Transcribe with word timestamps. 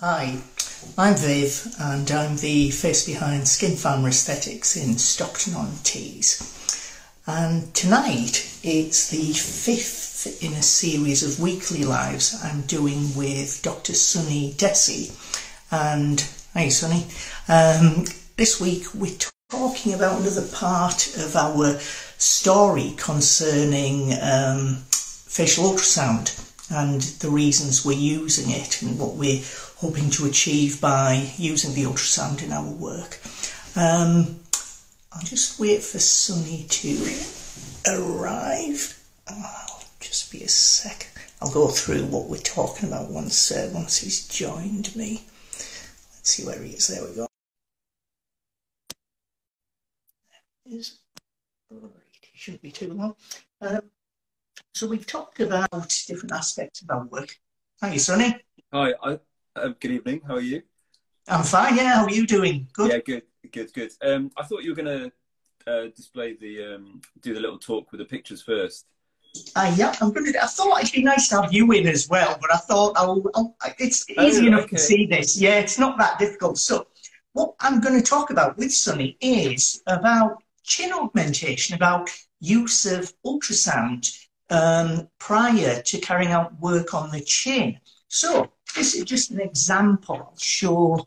Hi, 0.00 0.42
I'm 0.98 1.16
Viv 1.16 1.74
and 1.80 2.10
I'm 2.10 2.36
the 2.36 2.70
face 2.70 3.06
behind 3.06 3.48
Skin 3.48 3.76
Farmer 3.76 4.08
Aesthetics 4.08 4.76
in 4.76 4.98
Stockton-on-Tees. 4.98 6.82
And 7.26 7.72
tonight 7.72 8.58
it's 8.62 9.08
the 9.08 9.32
fifth 9.32 10.44
in 10.44 10.52
a 10.52 10.60
series 10.60 11.22
of 11.22 11.40
weekly 11.40 11.82
lives 11.82 12.38
I'm 12.44 12.60
doing 12.66 13.16
with 13.16 13.62
Dr. 13.62 13.94
Sunny 13.94 14.52
Desi. 14.58 15.16
And, 15.72 16.20
hey 16.52 16.68
Sunny, 16.68 17.06
um, 17.48 18.04
this 18.36 18.60
week 18.60 18.84
we're 18.94 19.16
talking 19.48 19.94
about 19.94 20.20
another 20.20 20.46
part 20.46 21.16
of 21.16 21.34
our 21.34 21.78
story 22.18 22.92
concerning 22.98 24.12
um, 24.20 24.82
facial 24.90 25.64
ultrasound 25.64 26.45
and 26.70 27.00
the 27.00 27.30
reasons 27.30 27.84
we're 27.84 27.92
using 27.92 28.50
it 28.50 28.82
and 28.82 28.98
what 28.98 29.14
we're 29.14 29.42
hoping 29.76 30.10
to 30.10 30.26
achieve 30.26 30.80
by 30.80 31.30
using 31.36 31.74
the 31.74 31.84
ultrasound 31.84 32.42
in 32.42 32.52
our 32.52 32.68
work. 32.68 33.20
Um, 33.76 34.40
I'll 35.12 35.22
just 35.22 35.60
wait 35.60 35.82
for 35.82 35.98
Sunny 35.98 36.66
to 36.68 36.96
arrive. 37.86 38.98
I'll 39.28 39.84
just 40.00 40.32
be 40.32 40.42
a 40.42 40.48
sec. 40.48 41.08
I'll 41.40 41.52
go 41.52 41.68
through 41.68 42.06
what 42.06 42.28
we're 42.28 42.38
talking 42.38 42.88
about 42.88 43.10
once 43.10 43.52
uh, 43.52 43.70
once 43.72 43.98
he's 43.98 44.26
joined 44.26 44.94
me. 44.96 45.24
Let's 45.52 46.30
see 46.30 46.44
where 46.44 46.60
he 46.62 46.70
is. 46.70 46.88
There 46.88 47.04
we 47.04 47.14
go. 47.14 47.26
There 50.64 50.78
is. 50.78 50.98
Right, 51.70 51.90
he 52.32 52.38
shouldn't 52.38 52.62
be 52.62 52.72
too 52.72 52.92
long. 52.92 53.16
Um, 53.60 53.82
so 54.74 54.86
we've 54.86 55.06
talked 55.06 55.40
about 55.40 55.70
different 56.06 56.32
aspects 56.32 56.82
of 56.82 56.90
our 56.90 57.04
work. 57.06 57.34
Thank 57.80 57.94
you, 57.94 58.00
Sunny. 58.00 58.36
Hi, 58.72 58.94
I, 59.02 59.18
uh, 59.56 59.68
good 59.80 59.90
evening. 59.90 60.20
How 60.26 60.34
are 60.34 60.40
you? 60.40 60.62
I'm 61.28 61.44
fine. 61.44 61.76
Yeah, 61.76 61.94
how 61.94 62.04
are 62.04 62.10
you 62.10 62.26
doing? 62.26 62.68
Good. 62.72 62.92
Yeah, 62.92 62.98
good, 62.98 63.22
good, 63.52 63.72
good. 63.72 63.92
Um, 64.02 64.30
I 64.36 64.44
thought 64.44 64.62
you 64.62 64.70
were 64.70 64.82
going 64.82 65.12
to 65.66 65.70
uh, 65.70 65.88
display 65.94 66.34
the 66.34 66.74
um, 66.74 67.00
do 67.20 67.34
the 67.34 67.40
little 67.40 67.58
talk 67.58 67.90
with 67.90 68.00
the 68.00 68.04
pictures 68.04 68.42
first. 68.42 68.86
Uh, 69.54 69.74
yeah, 69.76 69.94
I'm 70.00 70.12
going 70.12 70.32
to. 70.32 70.42
I 70.42 70.46
thought 70.46 70.80
it'd 70.82 70.92
be 70.92 71.02
nice 71.02 71.28
to 71.28 71.42
have 71.42 71.52
you 71.52 71.70
in 71.72 71.86
as 71.86 72.08
well, 72.08 72.38
but 72.40 72.52
I 72.52 72.58
thought 72.58 72.96
I'll, 72.96 73.22
I'll 73.34 73.56
it's 73.78 74.06
oh, 74.16 74.22
easy 74.22 74.44
oh, 74.44 74.48
enough 74.48 74.64
okay. 74.64 74.76
to 74.76 74.82
see 74.82 75.06
this. 75.06 75.40
Yeah, 75.40 75.58
it's 75.58 75.78
not 75.78 75.98
that 75.98 76.18
difficult. 76.18 76.58
So, 76.58 76.86
what 77.32 77.54
I'm 77.60 77.80
going 77.80 78.00
to 78.00 78.06
talk 78.06 78.30
about 78.30 78.56
with 78.56 78.72
Sunny 78.72 79.16
is 79.20 79.82
about 79.86 80.42
chin 80.62 80.92
augmentation, 80.92 81.74
about 81.74 82.08
use 82.40 82.86
of 82.86 83.12
ultrasound 83.24 84.25
um, 84.50 85.08
prior 85.18 85.82
to 85.82 85.98
carrying 85.98 86.32
out 86.32 86.58
work 86.60 86.94
on 86.94 87.10
the 87.10 87.20
chin. 87.20 87.78
So 88.08 88.52
this 88.74 88.94
is 88.94 89.04
just 89.04 89.30
an 89.30 89.40
example. 89.40 90.16
I'll 90.16 90.38
show 90.38 91.06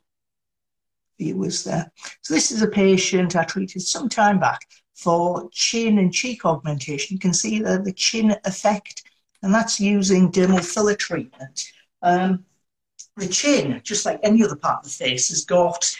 viewers 1.18 1.64
there. 1.64 1.92
So 2.22 2.34
this 2.34 2.52
is 2.52 2.62
a 2.62 2.68
patient 2.68 3.36
I 3.36 3.44
treated 3.44 3.82
some 3.82 4.10
time 4.10 4.40
back 4.40 4.62
for 4.96 5.50
chin 5.52 5.98
and 6.00 6.14
cheek 6.14 6.46
augmentation. 6.46 7.16
You 7.16 7.20
can 7.20 7.34
see 7.34 7.60
the, 7.60 7.80
the 7.80 7.94
chin 7.94 8.36
effect, 8.46 9.04
and 9.42 9.54
that's 9.54 9.80
using 9.80 10.32
dermal 10.32 10.64
filler 10.64 10.96
treatment. 10.96 11.72
Um, 12.02 12.46
the 13.16 13.28
chin, 13.28 13.82
just 13.84 14.06
like 14.06 14.20
any 14.24 14.44
other 14.44 14.56
part 14.56 14.80
of 14.80 14.84
the 14.86 14.90
face, 14.90 15.30
has 15.30 15.46
got 15.46 15.96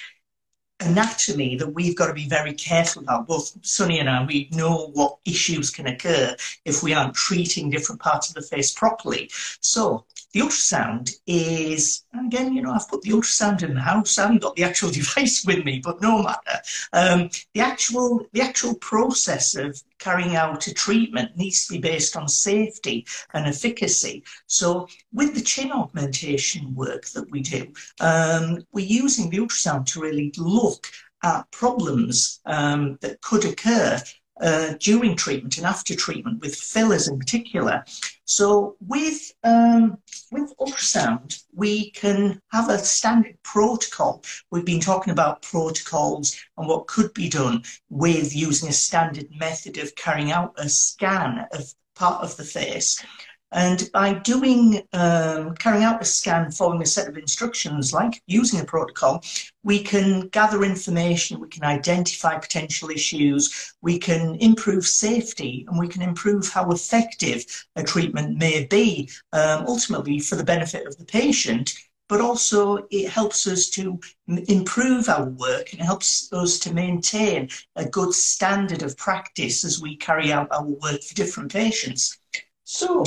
anatomy 0.80 1.56
that 1.58 1.74
we've 1.74 1.96
got 1.96 2.08
to 2.08 2.14
be 2.14 2.28
very 2.28 2.54
careful 2.54 3.04
about. 3.04 3.28
Both 3.28 3.58
Sunny 3.66 4.00
and 4.00 4.10
I, 4.10 4.24
we 4.26 4.50
know 4.52 4.92
what 4.94 5.18
issues 5.26 5.70
can 5.70 5.88
occur 5.88 6.36
if 6.66 6.84
we 6.84 6.94
aren't 6.94 7.16
treating 7.16 7.70
different 7.70 8.02
parts 8.02 8.30
of 8.30 8.36
the 8.36 8.42
face 8.42 8.72
properly. 8.72 9.30
So 9.62 10.06
the 10.34 10.42
ultrasound 10.42 11.16
is, 11.28 12.04
again, 12.26 12.54
you 12.54 12.62
know, 12.62 12.72
I've 12.72 12.88
put 12.88 13.02
the 13.02 13.12
ultrasound 13.12 13.64
in 13.64 13.74
the 13.74 13.82
house. 13.82 14.18
I 14.18 14.24
haven't 14.24 14.42
got 14.42 14.56
the 14.56 14.64
actual 14.64 14.92
device 15.00 15.44
with 15.46 15.66
me, 15.66 15.80
but 15.84 16.02
no 16.02 16.24
matter. 16.24 16.60
Um, 16.94 17.30
the 17.54 17.62
actual 17.62 18.26
the 18.34 18.42
actual 18.42 18.76
process 18.76 19.56
of 19.56 19.82
carrying 20.00 20.36
out 20.36 20.68
a 20.68 20.74
treatment 20.74 21.38
needs 21.38 21.68
to 21.68 21.74
be 21.74 21.80
based 21.80 22.16
on 22.16 22.28
safety 22.28 23.06
and 23.34 23.46
efficacy. 23.46 24.24
So 24.48 24.88
with 25.14 25.36
the 25.36 25.42
chin 25.42 25.72
augmentation 25.72 26.74
work 26.74 27.06
that 27.10 27.30
we 27.30 27.42
do, 27.42 27.72
um, 28.00 28.60
we're 28.72 28.86
using 28.86 29.30
the 29.30 29.38
ultrasound 29.38 29.86
to 29.88 30.02
really 30.02 30.34
look 30.38 30.88
at 31.24 31.50
problems 31.52 32.40
um, 32.46 32.98
that 33.02 33.22
could 33.22 33.46
occur 33.46 34.02
uh, 34.40 34.74
during 34.80 35.16
treatment 35.16 35.58
and 35.58 35.66
after 35.66 35.96
treatment 35.96 36.42
with 36.42 36.56
fillers 36.56 37.08
in 37.08 37.20
particular. 37.20 37.84
So 38.26 38.76
with 38.80 39.34
um, 39.44 39.98
with 40.32 40.54
ultrasound, 40.60 41.42
we 41.54 41.92
can 41.92 42.42
have 42.52 42.70
a 42.70 42.78
standard 42.78 43.42
protocol. 43.44 44.24
We've 44.52 44.66
been 44.66 44.80
talking 44.80 45.12
about 45.12 45.42
protocols 45.42 46.40
and 46.58 46.68
what 46.68 46.88
could 46.88 47.14
be 47.14 47.28
done 47.28 47.64
with 47.90 48.36
using 48.36 48.70
a 48.70 48.74
standard 48.74 49.30
method 49.38 49.78
of 49.78 49.96
carrying 49.96 50.32
out 50.32 50.54
a 50.58 50.70
scan 50.70 51.48
of 51.52 51.74
part 51.96 52.24
of 52.24 52.38
the 52.38 52.46
face. 52.46 53.04
And 53.52 53.90
by 53.92 54.14
doing, 54.14 54.84
um, 54.94 55.56
carrying 55.56 55.84
out 55.84 56.02
a 56.02 56.06
scan 56.06 56.52
following 56.52 56.84
a 56.84 56.86
set 56.86 57.08
of 57.08 57.18
instructions, 57.18 57.92
like 57.92 58.22
using 58.28 58.60
a 58.60 58.66
protocol, 58.66 59.24
we 59.64 59.82
can 59.82 60.28
gather 60.28 60.64
information, 60.64 61.40
we 61.40 61.48
can 61.48 61.64
identify 61.64 62.38
potential 62.38 62.90
issues, 62.90 63.74
we 63.82 63.98
can 63.98 64.36
improve 64.36 64.86
safety, 64.86 65.66
and 65.68 65.80
we 65.80 65.88
can 65.88 66.04
improve 66.04 66.48
how 66.50 66.70
effective 66.70 67.44
a 67.76 67.84
treatment 67.84 68.38
may 68.38 68.66
be, 68.66 69.10
um, 69.34 69.66
ultimately 69.68 70.20
for 70.20 70.36
the 70.36 70.44
benefit 70.44 70.86
of 70.86 70.98
the 70.98 71.06
patient. 71.06 71.74
But 72.08 72.22
also, 72.22 72.88
it 72.90 73.08
helps 73.10 73.46
us 73.46 73.70
to 73.72 74.00
improve 74.28 75.10
our 75.10 75.26
work 75.26 75.74
and 75.74 75.82
helps 75.82 76.34
us 76.34 76.58
to 76.60 76.74
maintain 76.74 77.50
a 77.76 77.86
good 77.86 78.14
standard 78.14 78.82
of 78.82 78.98
practice 78.98 79.64
as 79.64 79.80
we 79.80 79.96
carry 79.96 80.34
out 80.34 80.52
our 80.52 80.66
work 80.66 81.04
for 81.04 81.14
different 81.14 81.52
patients. 81.52 82.18
So, 82.64 83.04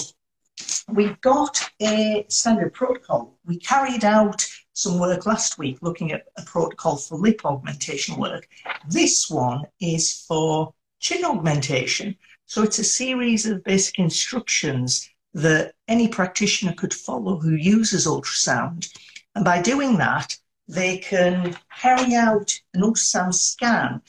we've 0.89 1.21
got 1.21 1.61
a 1.81 2.25
standard 2.29 2.73
protocol. 2.73 3.39
We 3.45 3.59
carried 3.59 4.05
out 4.05 4.47
some 4.73 4.99
work 4.99 5.27
last 5.27 5.59
week 5.59 5.79
looking 5.83 6.13
at 6.13 6.25
a 6.37 6.43
protocol 6.43 6.97
for 6.97 7.17
lip 7.17 7.45
augmentation 7.45 8.17
work. 8.17 8.49
This 8.89 9.29
one 9.29 9.65
is 9.81 10.25
for 10.27 10.75
chin 11.01 11.25
augmentation. 11.25 12.17
So 12.47 12.63
it's 12.63 12.79
a 12.79 12.85
series 12.85 13.47
of 13.47 13.65
basic 13.65 13.99
instructions 13.99 15.09
that 15.35 15.75
any 15.89 16.09
practitioner 16.09 16.75
could 16.75 16.93
follow 16.93 17.39
who 17.39 17.55
uses 17.55 18.07
ultrasound. 18.07 18.89
And 19.35 19.45
by 19.45 19.63
doing 19.63 19.97
that, 19.99 20.37
they 20.69 20.99
can 20.99 21.57
carry 21.79 22.15
out 22.15 22.53
an 22.75 22.83
ultrasound 22.83 23.35
scan 23.35 24.03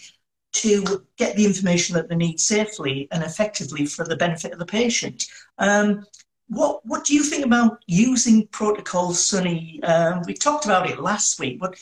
to 0.54 1.06
get 1.18 1.36
the 1.36 1.46
information 1.46 1.96
that 1.96 2.10
they 2.10 2.16
need 2.16 2.40
safely 2.40 3.08
and 3.12 3.24
effectively 3.24 3.86
for 3.86 4.06
the 4.06 4.16
benefit 4.16 4.54
of 4.54 4.60
the 4.60 4.66
patient. 4.66 5.26
Um, 5.58 6.06
what 6.48 6.86
what 6.86 7.06
do 7.06 7.14
you 7.14 7.24
think 7.24 7.46
about 7.46 7.84
using 7.88 8.48
protocols, 8.48 9.26
Sunny? 9.26 9.82
Um, 9.84 10.22
we 10.26 10.34
talked 10.34 10.66
about 10.66 10.90
it 10.90 11.00
last 11.00 11.40
week, 11.40 11.60
but 11.60 11.78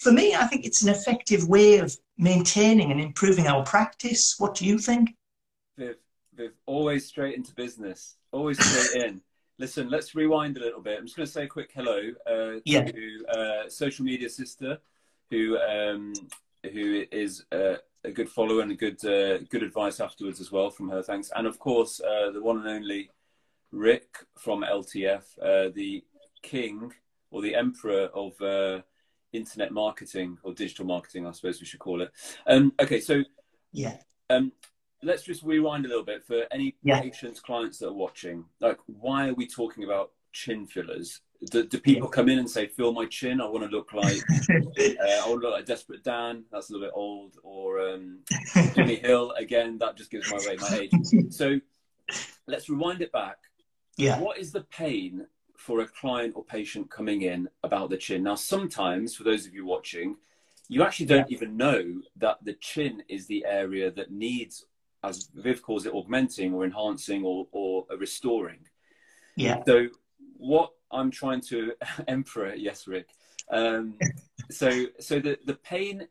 for 0.00 0.12
me, 0.12 0.34
I 0.34 0.46
think 0.46 0.64
it's 0.64 0.82
an 0.82 0.88
effective 0.88 1.48
way 1.48 1.78
of 1.78 1.96
maintaining 2.18 2.90
and 2.90 3.00
improving 3.00 3.46
our 3.46 3.64
practice. 3.64 4.36
What 4.38 4.54
do 4.54 4.64
you 4.64 4.78
think? 4.78 5.16
Viv, 5.78 5.96
Viv, 6.34 6.52
always 6.66 7.06
straight 7.06 7.36
into 7.36 7.54
business, 7.54 8.16
always 8.32 8.62
straight 8.62 9.04
in. 9.04 9.20
Listen, 9.58 9.90
let's 9.90 10.14
rewind 10.14 10.56
a 10.56 10.60
little 10.60 10.80
bit. 10.80 10.98
I'm 10.98 11.04
just 11.04 11.16
going 11.16 11.26
to 11.26 11.32
say 11.32 11.44
a 11.44 11.46
quick 11.46 11.70
hello 11.74 12.12
uh, 12.26 12.60
yeah. 12.64 12.84
to 12.84 13.26
uh, 13.28 13.68
social 13.68 14.06
media 14.06 14.30
sister, 14.30 14.78
who 15.30 15.58
um, 15.58 16.14
who 16.72 17.04
is 17.12 17.44
uh, 17.52 17.74
a 18.04 18.10
good 18.10 18.30
follower 18.30 18.62
and 18.62 18.72
a 18.72 18.74
good 18.74 19.04
uh, 19.04 19.38
good 19.50 19.62
advice 19.62 20.00
afterwards 20.00 20.40
as 20.40 20.50
well 20.50 20.70
from 20.70 20.88
her. 20.88 21.02
Thanks, 21.02 21.30
and 21.36 21.46
of 21.46 21.58
course 21.58 22.00
uh, 22.00 22.30
the 22.30 22.42
one 22.42 22.56
and 22.56 22.68
only 22.68 23.10
Rick 23.72 24.16
from 24.38 24.62
LTF, 24.62 25.22
uh, 25.40 25.70
the 25.74 26.04
king 26.42 26.92
or 27.30 27.42
the 27.42 27.54
emperor 27.54 28.08
of 28.14 28.40
uh, 28.40 28.82
internet 29.32 29.72
marketing 29.72 30.38
or 30.42 30.52
digital 30.52 30.84
marketing, 30.84 31.26
I 31.26 31.32
suppose 31.32 31.60
we 31.60 31.66
should 31.66 31.80
call 31.80 32.02
it. 32.02 32.10
Um, 32.46 32.72
okay, 32.80 33.00
so 33.00 33.22
yeah, 33.72 33.96
um, 34.28 34.52
let's 35.02 35.22
just 35.22 35.42
rewind 35.42 35.84
a 35.84 35.88
little 35.88 36.04
bit 36.04 36.24
for 36.24 36.44
any 36.50 36.76
yeah. 36.82 37.00
patients, 37.00 37.40
clients 37.40 37.78
that 37.78 37.88
are 37.88 37.92
watching. 37.92 38.44
Like, 38.60 38.78
why 38.86 39.28
are 39.28 39.34
we 39.34 39.46
talking 39.46 39.84
about 39.84 40.10
chin 40.32 40.66
fillers? 40.66 41.20
Do, 41.50 41.66
do 41.66 41.78
people 41.78 42.08
yeah. 42.08 42.16
come 42.16 42.28
in 42.28 42.38
and 42.38 42.50
say, 42.50 42.66
"Fill 42.66 42.92
my 42.92 43.06
chin"? 43.06 43.40
I 43.40 43.46
want 43.46 43.64
to 43.64 43.74
look 43.74 43.94
like 43.94 44.18
uh, 44.50 45.24
I 45.24 45.24
want 45.26 45.40
to 45.40 45.48
look 45.48 45.54
like 45.54 45.64
Desperate 45.64 46.04
Dan. 46.04 46.44
That's 46.52 46.68
a 46.68 46.72
little 46.72 46.86
bit 46.86 46.92
old, 46.94 47.36
or 47.42 47.80
um, 47.80 48.18
Jimmy 48.74 48.96
Hill. 48.96 49.32
Again, 49.38 49.78
that 49.78 49.96
just 49.96 50.10
gives 50.10 50.30
my 50.30 50.36
away 50.36 50.56
my 50.60 50.78
age. 50.78 50.90
So 51.30 51.58
let's 52.46 52.68
rewind 52.68 53.00
it 53.00 53.12
back 53.12 53.36
yeah. 53.96 54.18
What 54.18 54.38
is 54.38 54.52
the 54.52 54.62
pain 54.62 55.26
for 55.56 55.80
a 55.80 55.86
client 55.86 56.34
or 56.36 56.44
patient 56.44 56.90
coming 56.90 57.22
in 57.22 57.48
about 57.62 57.90
the 57.90 57.96
chin? 57.96 58.22
Now, 58.22 58.34
sometimes, 58.34 59.14
for 59.14 59.24
those 59.24 59.46
of 59.46 59.54
you 59.54 59.66
watching, 59.66 60.16
you 60.68 60.82
actually 60.82 61.06
don't 61.06 61.30
yeah. 61.30 61.36
even 61.36 61.56
know 61.56 62.00
that 62.16 62.38
the 62.44 62.54
chin 62.54 63.02
is 63.08 63.26
the 63.26 63.44
area 63.44 63.90
that 63.90 64.10
needs, 64.10 64.64
as 65.02 65.28
Viv 65.34 65.62
calls 65.62 65.86
it, 65.86 65.92
augmenting 65.92 66.54
or 66.54 66.64
enhancing 66.64 67.24
or, 67.24 67.46
or 67.52 67.84
restoring. 67.98 68.60
Yeah. 69.36 69.62
So, 69.66 69.88
what 70.36 70.70
I'm 70.90 71.10
trying 71.10 71.40
to 71.42 71.72
emperor. 72.08 72.54
Yes, 72.54 72.86
Rick. 72.86 73.08
Um, 73.50 73.98
so, 74.50 74.86
so 74.98 75.20
the, 75.20 75.38
the 75.46 75.54
pain, 75.54 76.06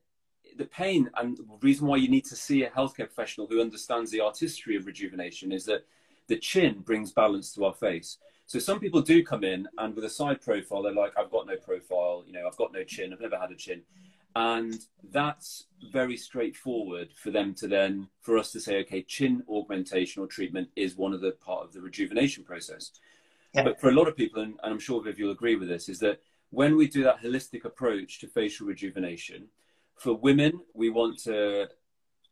the 0.58 0.66
pain, 0.66 1.10
and 1.18 1.38
the 1.38 1.46
reason 1.62 1.88
why 1.88 1.98
you 1.98 2.10
need 2.10 2.26
to 2.26 2.36
see 2.36 2.64
a 2.64 2.70
healthcare 2.70 3.08
professional 3.08 3.48
who 3.48 3.62
understands 3.62 4.12
the 4.12 4.22
artistry 4.22 4.76
of 4.76 4.86
rejuvenation 4.86 5.52
is 5.52 5.66
that 5.66 5.86
the 6.30 6.38
chin 6.38 6.80
brings 6.80 7.12
balance 7.12 7.54
to 7.56 7.66
our 7.66 7.74
face. 7.74 8.18
So 8.46 8.58
some 8.58 8.80
people 8.80 9.02
do 9.02 9.24
come 9.24 9.44
in 9.44 9.68
and 9.78 9.96
with 9.96 10.06
a 10.06 10.10
side 10.10 10.42
profile, 10.42 10.82
they're 10.82 10.94
like, 10.94 11.14
I've 11.18 11.30
got 11.30 11.46
no 11.46 11.58
profile, 11.58 12.24
you 12.26 12.34
know, 12.34 12.48
I've 12.48 12.56
got 12.56 12.72
no 12.72 12.84
chin, 12.84 13.12
I've 13.12 13.20
never 13.20 13.38
had 13.38 13.52
a 13.52 13.56
chin. 13.56 13.82
And 14.36 14.80
that's 15.12 15.66
very 15.92 16.16
straightforward 16.16 17.10
for 17.16 17.32
them 17.32 17.54
to 17.56 17.68
then, 17.68 18.08
for 18.22 18.38
us 18.38 18.52
to 18.54 18.60
say, 18.60 18.80
okay, 18.80 19.02
chin 19.02 19.44
augmentation 19.50 20.24
or 20.24 20.28
treatment 20.28 20.70
is 20.76 20.96
one 20.96 21.14
of 21.14 21.22
the 21.22 21.32
part 21.32 21.66
of 21.66 21.74
the 21.74 21.82
rejuvenation 21.82 22.44
process. 22.44 22.92
Yeah. 23.54 23.64
But 23.64 23.82
for 23.82 23.90
a 23.90 23.94
lot 23.94 24.08
of 24.08 24.16
people, 24.16 24.42
and, 24.42 24.54
and 24.64 24.72
I'm 24.74 24.80
sure 24.80 25.04
Viv, 25.04 25.20
you'll 25.20 25.32
agree 25.32 25.56
with 25.56 25.68
this, 25.68 25.90
is 25.90 26.00
that 26.00 26.22
when 26.52 26.78
we 26.78 26.88
do 26.88 27.04
that 27.04 27.22
holistic 27.22 27.66
approach 27.66 28.20
to 28.20 28.28
facial 28.28 28.68
rejuvenation, 28.68 29.48
for 29.96 30.14
women, 30.14 30.62
we 30.74 30.90
want 30.90 31.18
to 31.24 31.68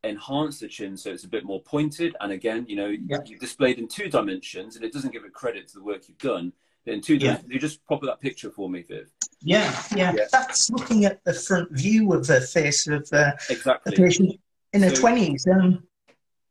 enhance 0.03 0.59
the 0.59 0.67
chin 0.67 0.95
so 0.95 1.11
it's 1.11 1.23
a 1.23 1.27
bit 1.27 1.43
more 1.43 1.61
pointed. 1.61 2.15
And 2.21 2.31
again, 2.31 2.65
you 2.67 2.75
know, 2.75 2.87
yeah. 2.87 3.17
you've 3.25 3.39
displayed 3.39 3.79
in 3.79 3.87
two 3.87 4.09
dimensions, 4.09 4.75
and 4.75 4.85
it 4.85 4.93
doesn't 4.93 5.11
give 5.11 5.25
it 5.25 5.33
credit 5.33 5.67
to 5.69 5.73
the 5.75 5.83
work 5.83 6.07
you've 6.07 6.17
done. 6.17 6.53
In 6.85 7.01
two 7.01 7.15
yeah. 7.15 7.19
dimensions, 7.19 7.51
you 7.51 7.59
just 7.59 7.85
pop 7.85 8.01
that 8.03 8.21
picture 8.21 8.49
for 8.49 8.69
me, 8.69 8.81
Viv. 8.81 9.09
Yeah, 9.41 9.75
yeah, 9.95 10.13
yeah, 10.15 10.25
That's 10.31 10.69
looking 10.69 11.05
at 11.05 11.23
the 11.25 11.33
front 11.33 11.69
view 11.71 12.13
of 12.13 12.25
the 12.25 12.41
face 12.41 12.87
of 12.87 13.07
uh, 13.11 13.33
exactly. 13.49 13.93
a 13.93 13.97
patient 13.97 14.39
in 14.73 14.81
so, 14.81 14.89
the 14.89 14.95
twenties. 14.95 15.45
Um, 15.51 15.83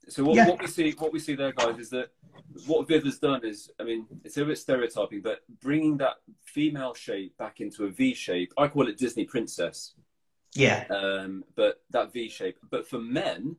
so 0.09 0.25
what, 0.25 0.37
yeah. 0.37 0.49
what 0.49 0.61
we 0.61 0.67
see, 0.69 0.93
what 0.93 1.13
we 1.13 1.19
see 1.19 1.35
there, 1.35 1.53
guys, 1.53 1.79
is 1.79 1.91
that 1.91 2.11
what 2.67 2.87
Viv 2.87 3.05
has 3.05 3.19
done 3.19 3.45
is, 3.45 3.71
I 3.81 3.85
mean, 3.85 4.07
it's 4.25 4.37
a 4.37 4.45
bit 4.45 4.59
stereotyping, 4.59 5.21
but 5.21 5.41
bringing 5.61 5.97
that 5.97 6.17
female 6.45 6.95
shape 6.95 7.37
back 7.39 7.61
into 7.61 7.85
a 7.85 7.91
V 7.91 8.15
shape. 8.15 8.53
I 8.57 8.69
call 8.69 8.89
it 8.89 8.99
Disney 8.99 9.25
princess. 9.25 9.95
Yeah. 10.55 10.85
Um, 10.91 11.45
but 11.55 11.83
that 11.91 12.13
V 12.13 12.29
shape. 12.29 12.59
But 12.71 12.89
for 12.89 12.99
men, 12.99 13.57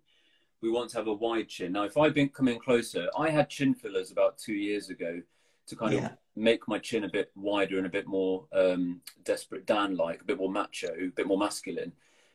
we 0.61 0.71
want 0.71 0.89
to 0.91 0.97
have 0.97 1.07
a 1.07 1.13
wide 1.13 1.47
chin. 1.47 1.71
Now, 1.73 1.83
if 1.83 1.97
I've 1.97 2.13
been 2.13 2.29
coming 2.29 2.59
closer, 2.59 3.07
I 3.17 3.29
had 3.29 3.49
chin 3.49 3.73
fillers 3.73 4.11
about 4.11 4.37
two 4.37 4.55
years 4.55 4.89
ago 4.89 5.21
to 5.67 5.75
kind 5.75 5.93
yeah. 5.93 6.05
of 6.05 6.11
make 6.35 6.67
my 6.67 6.79
chin 6.79 7.03
a 7.03 7.09
bit 7.09 7.31
wider 7.35 7.77
and 7.77 7.85
a 7.85 7.89
bit 7.89 8.07
more 8.07 8.45
um, 8.53 9.01
desperate 9.23 9.65
Dan 9.65 9.95
like, 9.95 10.21
a 10.21 10.25
bit 10.25 10.37
more 10.37 10.51
macho, 10.51 10.93
a 10.99 11.07
bit 11.07 11.27
more 11.27 11.37
masculine. 11.37 11.91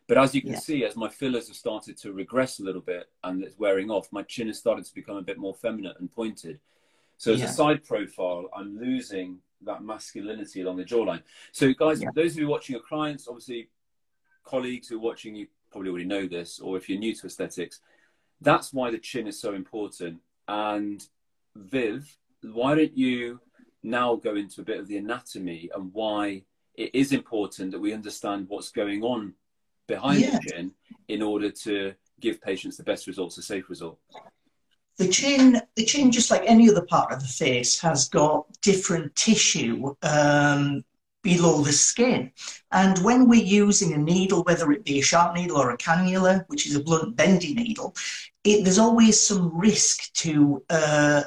But 0.07 0.19
as 0.19 0.35
you 0.35 0.43
can 0.43 0.53
yeah. 0.53 0.59
see, 0.59 0.85
as 0.85 0.97
my 0.97 1.09
fillers 1.09 1.49
have 1.49 1.57
started 1.57 1.97
to 1.99 2.13
regress 2.13 2.61
a 2.61 2.65
little 2.65 2.81
bit 2.81 3.09
and 3.25 3.43
it's 3.43 3.59
wearing 3.59 3.91
off, 3.91 4.13
my 4.13 4.23
chin 4.23 4.49
has 4.49 4.59
started 4.59 4.85
to 4.85 4.95
become 4.95 5.17
a 5.17 5.23
bit 5.23 5.39
more 5.39 5.55
feminine 5.55 5.95
and 5.99 6.11
pointed. 6.13 6.61
So 7.17 7.33
as 7.33 7.41
yeah. 7.41 7.47
a 7.47 7.49
side 7.49 7.85
profile, 7.85 8.51
I'm 8.55 8.79
losing 8.79 9.39
that 9.65 9.83
masculinity 9.83 10.61
along 10.61 10.77
the 10.77 10.85
jawline. 10.85 11.23
So 11.53 11.73
guys, 11.73 12.03
those 12.15 12.33
of 12.33 12.39
you 12.39 12.49
watching 12.49 12.75
your 12.75 12.83
clients, 12.83 13.29
obviously 13.29 13.69
colleagues 14.44 14.89
who 14.89 14.97
are 14.97 15.00
watching, 15.00 15.35
you 15.35 15.47
probably 15.71 15.91
already 15.91 16.05
know 16.05 16.27
this, 16.27 16.59
or 16.59 16.77
if 16.77 16.89
you're 16.89 16.99
new 16.99 17.15
to 17.15 17.27
aesthetics, 17.27 17.81
that's 18.41 18.73
why 18.73 18.91
the 18.91 18.99
chin 18.99 19.27
is 19.27 19.41
so 19.41 19.55
important. 19.55 20.21
And 20.49 21.05
Viv, 21.56 22.17
why 22.43 22.75
don't 22.75 22.97
you 22.97 23.41
now 23.83 24.17
go 24.17 24.35
into 24.37 24.61
a 24.61 24.65
bit 24.65 24.81
of 24.81 24.89
the 24.89 24.99
anatomy 24.99 25.71
and 25.75 25.93
why 25.93 26.43
it 26.75 26.94
is 26.94 27.12
important 27.12 27.73
that 27.73 27.81
we 27.81 27.93
understand 27.93 28.47
what's 28.49 28.71
going 28.71 29.03
on 29.03 29.35
behind 29.87 30.21
yeah. 30.21 30.39
the 30.39 30.50
chin 30.50 30.73
in 31.09 31.23
order 31.23 31.50
to 31.50 31.94
give 32.21 32.41
patients 32.41 32.77
the 32.77 32.85
best 32.85 33.06
results, 33.06 33.39
a 33.39 33.43
safe 33.43 33.69
result? 33.69 33.99
The 34.99 35.09
chin, 35.09 35.61
the 35.75 35.85
chin, 35.85 36.12
just 36.12 36.31
like 36.31 36.43
any 36.47 36.71
other 36.71 36.83
part 36.83 37.12
of 37.12 37.21
the 37.21 37.27
face, 37.27 37.81
has 37.81 38.09
got 38.09 38.47
different 38.61 39.15
tissue 39.17 39.94
um, 40.03 40.85
below 41.23 41.63
the 41.63 41.73
skin. 41.73 42.33
And 42.71 42.99
when 42.99 43.29
we're 43.29 43.43
using 43.43 43.93
a 43.93 43.99
needle, 43.99 44.43
whether 44.43 44.71
it 44.73 44.85
be 44.85 44.99
a 44.99 45.03
sharp 45.03 45.35
needle 45.35 45.57
or 45.57 45.71
a 45.71 45.79
cannula, 45.79 46.45
which 46.49 46.67
is 46.67 46.75
a 46.75 46.83
blunt 46.83 47.17
bendy 47.17 47.55
needle, 47.55 47.95
it, 48.45 48.65
there's 48.65 48.79
always 48.79 49.21
some 49.21 49.57
risk 49.57 50.13
to 50.15 50.65
uh, 50.69 51.23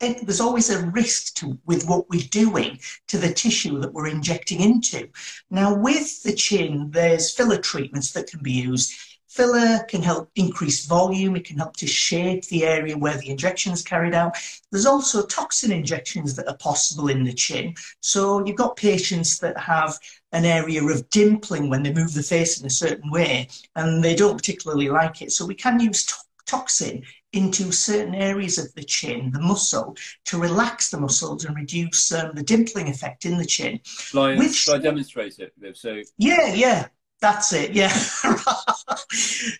there's 0.00 0.40
always 0.40 0.70
a 0.70 0.86
risk 0.88 1.34
to 1.34 1.58
with 1.64 1.86
what 1.86 2.08
we're 2.10 2.28
doing 2.30 2.80
to 3.06 3.18
the 3.18 3.32
tissue 3.32 3.78
that 3.78 3.92
we're 3.92 4.08
injecting 4.08 4.60
into. 4.60 5.08
Now, 5.50 5.74
with 5.74 6.22
the 6.24 6.32
chin, 6.32 6.90
there's 6.90 7.34
filler 7.34 7.58
treatments 7.58 8.12
that 8.12 8.28
can 8.28 8.42
be 8.42 8.52
used. 8.52 8.92
Filler 9.32 9.82
can 9.88 10.02
help 10.02 10.30
increase 10.36 10.84
volume. 10.84 11.36
It 11.36 11.46
can 11.46 11.56
help 11.56 11.74
to 11.78 11.86
shape 11.86 12.44
the 12.46 12.64
area 12.64 12.98
where 12.98 13.16
the 13.16 13.30
injection 13.30 13.72
is 13.72 13.82
carried 13.82 14.14
out. 14.14 14.36
There's 14.70 14.84
also 14.84 15.24
toxin 15.24 15.72
injections 15.72 16.36
that 16.36 16.48
are 16.48 16.56
possible 16.58 17.08
in 17.08 17.24
the 17.24 17.32
chin. 17.32 17.74
So 18.00 18.44
you've 18.44 18.56
got 18.56 18.76
patients 18.76 19.38
that 19.38 19.56
have 19.56 19.98
an 20.32 20.44
area 20.44 20.82
of 20.84 21.08
dimpling 21.08 21.70
when 21.70 21.82
they 21.82 21.94
move 21.94 22.12
the 22.12 22.22
face 22.22 22.60
in 22.60 22.66
a 22.66 22.70
certain 22.70 23.10
way, 23.10 23.48
and 23.74 24.04
they 24.04 24.14
don't 24.14 24.36
particularly 24.36 24.90
like 24.90 25.22
it. 25.22 25.32
So 25.32 25.46
we 25.46 25.54
can 25.54 25.80
use 25.80 26.06
toxin 26.46 27.02
into 27.32 27.72
certain 27.72 28.14
areas 28.14 28.58
of 28.58 28.74
the 28.74 28.84
chin, 28.84 29.30
the 29.30 29.40
muscle, 29.40 29.96
to 30.26 30.38
relax 30.38 30.90
the 30.90 31.00
muscles 31.00 31.46
and 31.46 31.56
reduce 31.56 32.12
um, 32.12 32.32
the 32.34 32.44
dimpling 32.44 32.90
effect 32.90 33.24
in 33.24 33.38
the 33.38 33.46
chin. 33.46 33.80
Shall 33.84 34.24
I, 34.24 34.46
shall 34.48 34.74
I 34.74 34.78
demonstrate 34.78 35.38
it? 35.38 35.54
So 35.74 36.02
yeah, 36.18 36.52
yeah, 36.52 36.88
that's 37.22 37.52
it. 37.52 37.70
Yeah, 37.72 37.88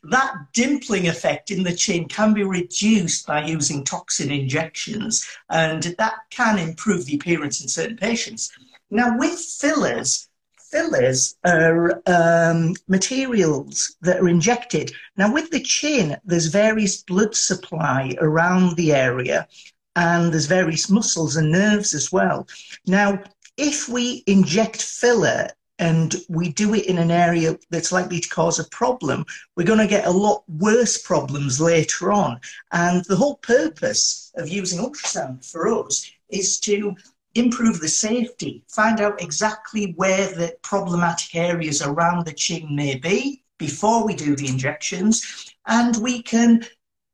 that 0.03 0.35
dimpling 0.53 1.09
effect 1.09 1.51
in 1.51 1.63
the 1.63 1.75
chin 1.75 2.09
can 2.09 2.35
be 2.35 2.43
reduced 2.43 3.27
by 3.27 3.45
using 3.47 3.85
toxin 3.85 4.31
injections, 4.31 5.25
and 5.49 5.83
that 5.97 6.15
can 6.31 6.59
improve 6.59 7.07
the 7.07 7.15
appearance 7.15 7.63
in 7.63 7.69
certain 7.69 7.97
patients. 7.97 8.51
Now, 8.91 9.17
with 9.17 9.39
fillers, 9.39 10.29
fillers 10.73 11.37
are 11.47 12.03
um, 12.07 12.75
materials 12.89 13.97
that 14.03 14.21
are 14.21 14.29
injected. 14.29 14.93
Now, 15.17 15.33
with 15.33 15.51
the 15.51 15.61
chin, 15.61 16.17
there's 16.25 16.47
various 16.47 17.03
blood 17.03 17.37
supply 17.37 18.17
around 18.21 18.77
the 18.77 18.93
area, 18.93 19.47
and 19.95 20.33
there's 20.33 20.47
various 20.47 20.91
muscles 20.91 21.37
and 21.37 21.53
nerves 21.53 21.95
as 21.95 22.11
well. 22.11 22.49
Now, 22.87 23.23
if 23.57 23.89
we 23.89 24.25
inject 24.27 24.83
filler 24.83 25.51
and 25.79 26.15
we 26.29 26.51
do 26.51 26.75
it 26.75 26.87
in 26.87 26.99
an 26.99 27.11
area 27.11 27.59
that's 27.71 27.93
likely 27.93 28.21
to 28.21 28.29
cause 28.29 28.59
a 28.59 28.69
problem, 28.69 29.25
we're 29.57 29.67
going 29.67 29.79
to 29.79 29.87
get 29.87 30.07
a 30.07 30.11
lot 30.11 30.45
worse 30.49 30.99
problems 30.99 31.61
later 31.61 32.13
on. 32.13 32.41
And 32.73 33.05
the 33.07 33.17
whole 33.17 33.37
purpose 33.37 34.31
of 34.37 34.49
using 34.49 34.79
ultrasound 34.79 35.45
for 35.51 35.69
us 35.69 36.11
is 36.29 36.61
to 36.61 36.95
improve 37.35 37.81
the 37.81 37.89
safety, 37.89 38.65
find 38.69 39.01
out 39.01 39.23
exactly 39.23 39.95
where 39.97 40.29
the 40.29 40.55
problematic 40.63 41.35
areas 41.35 41.83
around 41.83 42.27
the 42.27 42.33
chin 42.33 42.77
may 42.77 42.97
be 42.97 43.43
before 43.59 44.05
we 44.05 44.15
do 44.15 44.37
the 44.37 44.49
injections, 44.49 45.55
and 45.67 45.97
we 45.97 46.23
can 46.23 46.65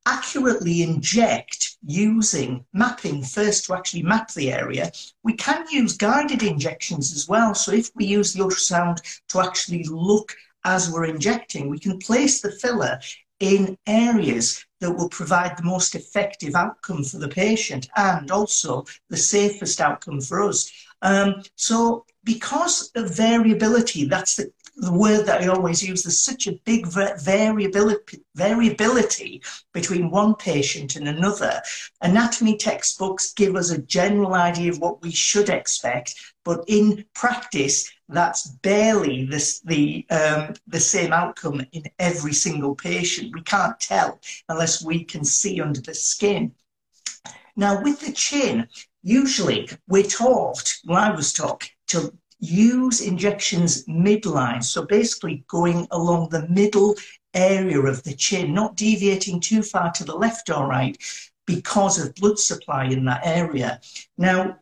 accurately 0.07 0.83
inject 0.83 1.68
using 1.85 2.64
mapping 2.73 3.23
first 3.23 3.64
to 3.64 3.75
actually 3.75 4.02
map 4.02 4.32
the 4.32 4.52
area. 4.52 4.90
We 5.23 5.35
can 5.35 5.64
use 5.70 5.97
guided 5.97 6.42
injections 6.42 7.12
as 7.14 7.28
well. 7.28 7.54
So 7.54 7.73
if 7.73 7.90
we 7.94 8.04
use 8.04 8.32
the 8.32 8.42
ultrasound 8.42 8.99
to 9.28 9.40
actually 9.40 9.85
look 9.85 10.35
as 10.64 10.90
we're 10.90 11.04
injecting, 11.06 11.68
we 11.68 11.78
can 11.78 11.99
place 11.99 12.40
the 12.40 12.52
filler 12.52 12.99
in 13.40 13.78
areas 13.87 14.64
that 14.80 14.92
will 14.92 15.08
provide 15.08 15.56
the 15.56 15.62
most 15.62 15.94
effective 15.94 16.54
outcome 16.54 17.04
for 17.04 17.18
the 17.18 17.28
patient 17.28 17.88
and 17.97 18.30
also 18.30 18.85
the 19.11 19.16
safest 19.16 19.80
outcome 19.80 20.20
for 20.20 20.42
us. 20.42 20.70
Um, 21.02 21.42
so, 21.54 22.04
because 22.25 22.90
of 22.97 23.16
variability, 23.16 24.04
that's 24.04 24.37
the, 24.37 24.52
the 24.78 24.92
word 24.92 25.26
that 25.26 25.42
I 25.42 25.49
always 25.49 25.82
use, 25.82 26.02
there's 26.02 26.23
such 26.23 26.47
a 26.47 26.58
big 26.64 26.87
variability, 26.87 28.23
variability 28.37 29.42
between 29.75 30.11
one 30.11 30.37
patient 30.37 30.94
and 30.94 31.08
another. 31.08 31.61
Anatomy 32.00 32.56
textbooks 32.56 33.32
give 33.32 33.56
us 33.56 33.70
a 33.70 33.82
general 33.82 34.35
idea 34.35 34.70
of 34.70 34.78
what 34.78 35.02
we 35.02 35.11
should 35.11 35.49
expect, 35.49 36.14
but 36.44 36.64
in 36.68 37.04
practice, 37.14 37.90
that's 38.08 38.49
barely 38.62 39.26
the, 39.26 40.06
um, 40.11 40.54
the 40.68 40.80
same 40.80 41.12
outcome 41.12 41.61
in 41.73 41.82
every 41.99 42.32
single 42.32 42.75
patient. 42.75 43.35
We 43.35 43.42
can't 43.42 43.78
tell 43.80 44.20
unless 44.49 44.82
we 44.82 45.04
can 45.04 45.25
see 45.25 45.61
under 45.61 45.80
the 45.80 45.94
skin. 45.94 46.52
Now, 47.56 47.82
with 47.82 48.00
the 48.00 48.12
chin, 48.12 48.68
usually 49.02 49.68
we're 49.88 50.04
taught, 50.04 50.76
well, 50.87 50.99
I 50.99 51.11
was 51.11 51.32
taught, 51.32 51.68
to 51.88 52.12
use 52.40 53.00
injections 53.00 53.85
midline. 53.87 54.62
So 54.62 54.85
basically 54.85 55.45
going 55.49 55.87
along 55.90 56.28
the 56.28 56.47
middle 56.49 56.97
area 57.35 57.80
of 57.80 58.02
the 58.04 58.14
chin, 58.14 58.54
not 58.54 58.76
deviating 58.76 59.40
too 59.40 59.62
far 59.62 59.92
to 59.92 60.04
the 60.04 60.16
left 60.16 60.50
or 60.50 60.66
right 60.66 60.97
because 61.47 61.99
of 61.99 62.14
blood 62.14 62.38
supply 62.38 62.85
in 62.85 63.04
that 63.07 63.23
area. 63.25 63.80
Now, 64.16 64.59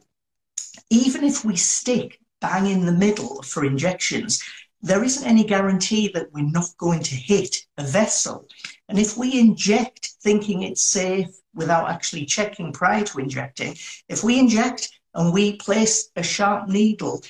even 0.91 1.25
if 1.25 1.45
we 1.45 1.57
stick 1.57 2.21
bang 2.41 2.67
in 2.67 2.87
the 2.87 2.93
middle 2.93 3.43
for 3.43 3.65
injections, 3.65 4.43
there 4.83 5.03
isn't 5.03 5.27
any 5.27 5.45
guarantee 5.45 6.09
that 6.15 6.33
we're 6.33 6.45
not 6.45 6.69
going 6.79 7.03
to 7.03 7.15
hit 7.15 7.67
a 7.79 7.85
vessel. 7.85 8.49
And 8.89 8.99
if 8.99 9.17
we 9.17 9.39
inject 9.39 10.13
thinking 10.23 10.63
it's 10.63 10.83
safe 10.83 11.29
without 11.55 11.91
actually 11.91 12.27
checking 12.27 12.73
prior 12.73 13.03
to 13.05 13.19
injecting, 13.19 13.77
if 14.09 14.23
we 14.23 14.39
inject 14.39 14.89
and 15.15 15.33
we 15.33 15.57
place 15.57 16.11
a 16.15 16.23
sharp 16.23 16.69
needle 16.69 17.23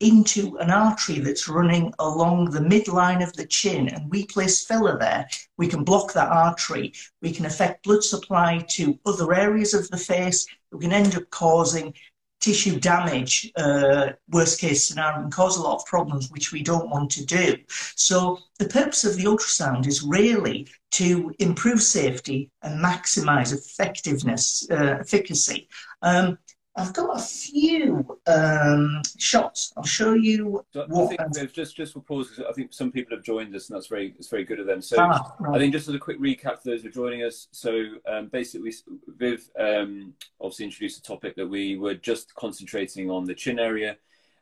into 0.00 0.56
an 0.58 0.70
artery 0.70 1.18
that's 1.18 1.48
running 1.48 1.92
along 1.98 2.50
the 2.50 2.60
midline 2.60 3.26
of 3.26 3.32
the 3.34 3.46
chin 3.46 3.88
and 3.88 4.10
we 4.10 4.26
place 4.26 4.64
filler 4.64 4.98
there, 4.98 5.28
we 5.56 5.66
can 5.66 5.84
block 5.84 6.12
that 6.12 6.28
artery. 6.28 6.92
We 7.22 7.32
can 7.32 7.46
affect 7.46 7.84
blood 7.84 8.04
supply 8.04 8.64
to 8.70 8.98
other 9.04 9.34
areas 9.34 9.74
of 9.74 9.88
the 9.90 9.96
face. 9.96 10.46
We 10.70 10.80
can 10.80 10.92
end 10.92 11.16
up 11.16 11.28
causing 11.30 11.94
tissue 12.40 12.78
damage, 12.78 13.50
uh, 13.56 14.10
worst 14.30 14.60
case 14.60 14.86
scenario, 14.86 15.22
and 15.22 15.32
cause 15.32 15.56
a 15.56 15.62
lot 15.62 15.76
of 15.76 15.86
problems, 15.86 16.30
which 16.30 16.52
we 16.52 16.62
don't 16.62 16.88
want 16.88 17.10
to 17.10 17.24
do. 17.24 17.56
So 17.96 18.38
the 18.58 18.68
purpose 18.68 19.04
of 19.04 19.16
the 19.16 19.24
ultrasound 19.24 19.86
is 19.86 20.02
really 20.02 20.68
to 20.92 21.34
improve 21.38 21.82
safety 21.82 22.50
and 22.62 22.82
maximize 22.82 23.52
effectiveness, 23.52 24.66
uh, 24.70 24.98
efficacy. 25.00 25.68
Um, 26.02 26.38
I've 26.78 26.92
got 26.92 27.18
a 27.18 27.20
few 27.20 28.18
um, 28.28 29.02
shots. 29.18 29.72
I'll 29.76 29.82
show 29.82 30.14
you. 30.14 30.64
So 30.72 30.86
what, 30.88 31.20
I 31.20 31.28
think 31.28 31.52
just 31.52 31.76
just 31.76 31.92
for 31.92 32.00
pause, 32.00 32.40
I 32.48 32.52
think 32.52 32.72
some 32.72 32.92
people 32.92 33.16
have 33.16 33.24
joined 33.24 33.54
us, 33.56 33.68
and 33.68 33.76
that's 33.76 33.88
very 33.88 34.14
it's 34.16 34.28
very 34.28 34.44
good 34.44 34.60
of 34.60 34.66
them. 34.66 34.80
So 34.80 34.96
ah, 35.00 35.34
right. 35.40 35.56
I 35.56 35.58
think 35.58 35.72
just 35.72 35.88
as 35.88 35.94
a 35.94 35.98
quick 35.98 36.20
recap 36.20 36.62
for 36.62 36.70
those 36.70 36.82
who 36.82 36.88
are 36.88 36.92
joining 36.92 37.24
us. 37.24 37.48
So 37.50 37.84
um, 38.06 38.28
basically, 38.28 38.72
Viv 39.08 39.50
um, 39.58 40.14
obviously 40.40 40.66
introduced 40.66 40.98
a 40.98 41.02
topic 41.02 41.34
that 41.34 41.48
we 41.48 41.76
were 41.76 41.94
just 41.94 42.34
concentrating 42.36 43.10
on 43.10 43.24
the 43.24 43.34
chin 43.34 43.58
area, 43.58 43.96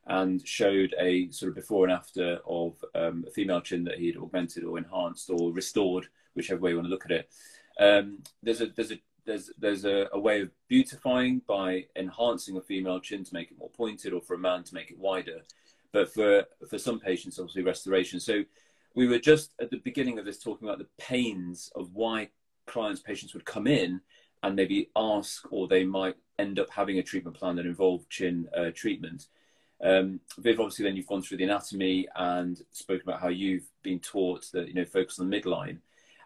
and 0.07 0.47
showed 0.47 0.95
a 1.01 1.31
sort 1.31 1.51
of 1.51 1.57
before 1.57 1.85
and 1.85 1.93
after 1.93 2.41
of 2.47 2.75
um, 2.95 3.25
a 3.27 3.31
female 3.31 3.63
chin 3.63 3.85
that 3.85 3.99
he 3.99 4.09
had 4.09 4.17
augmented 4.19 4.63
or 4.63 4.77
enhanced 4.77 5.31
or 5.31 5.53
restored, 5.53 6.07
whichever 6.35 6.61
way 6.61 6.71
you 6.71 6.77
want 6.77 6.87
to 6.87 6.91
look 6.91 7.07
at 7.07 7.13
it. 7.13 7.31
Um, 7.79 8.23
there's 8.43 8.61
a 8.61 8.67
there's 8.67 8.93
a 8.93 9.01
there's 9.27 9.51
there's 9.59 9.85
a, 9.85 10.09
a, 10.13 10.19
way 10.19 10.41
of 10.41 10.51
beautifying 10.69 11.43
by 11.47 11.87
enhancing 11.97 12.57
a 12.57 12.61
female 12.61 13.01
chin 13.01 13.25
to 13.25 13.35
make 13.35 13.51
it 13.51 13.59
more 13.59 13.71
pointed, 13.71 14.13
or 14.13 14.21
for 14.21 14.35
a 14.35 14.39
man 14.39 14.63
to 14.65 14.75
make 14.75 14.91
it 14.91 14.99
wider. 14.99 15.43
But 15.93 16.13
for 16.13 16.45
for 16.69 16.79
some 16.79 17.01
patients, 17.01 17.39
obviously 17.39 17.63
restoration. 17.63 18.21
So 18.21 18.45
we 18.95 19.07
were 19.07 19.19
just 19.19 19.53
at 19.61 19.71
the 19.71 19.79
beginning 19.79 20.19
of 20.19 20.25
this 20.25 20.39
talking 20.39 20.67
about 20.67 20.79
the 20.79 20.89
pains 20.99 21.71
of 21.75 21.93
why 21.93 22.31
clients, 22.67 23.01
patients 23.01 23.35
would 23.35 23.45
come 23.45 23.67
in 23.67 24.01
and 24.43 24.57
maybe 24.57 24.91
ask, 24.97 25.51
or 25.53 25.69
they 25.69 25.85
might 25.85 26.17
end 26.39 26.59
up 26.59 26.71
having 26.71 26.99
a 26.99 27.03
treatment 27.03 27.37
plan 27.37 27.57
that 27.57 27.67
involved 27.67 28.09
chin 28.09 28.49
uh, 28.57 28.71
treatment. 28.75 29.27
Um, 29.83 30.21
Viv, 30.39 30.61
obviously, 30.61 30.85
then 30.85 30.97
you've 30.97 31.07
gone 31.07 31.23
through 31.23 31.37
the 31.39 31.45
anatomy 31.45 32.09
and 32.17 32.61
spoken 32.71 33.09
about 33.09 33.21
how 33.21 33.29
you've 33.29 33.69
been 33.83 34.01
taught 34.01 34.47
that 34.53 34.69
you 34.69 34.75
know 34.75 34.85
focus 34.85 35.19
on 35.19 35.29
the 35.29 35.41
midline 35.41 35.79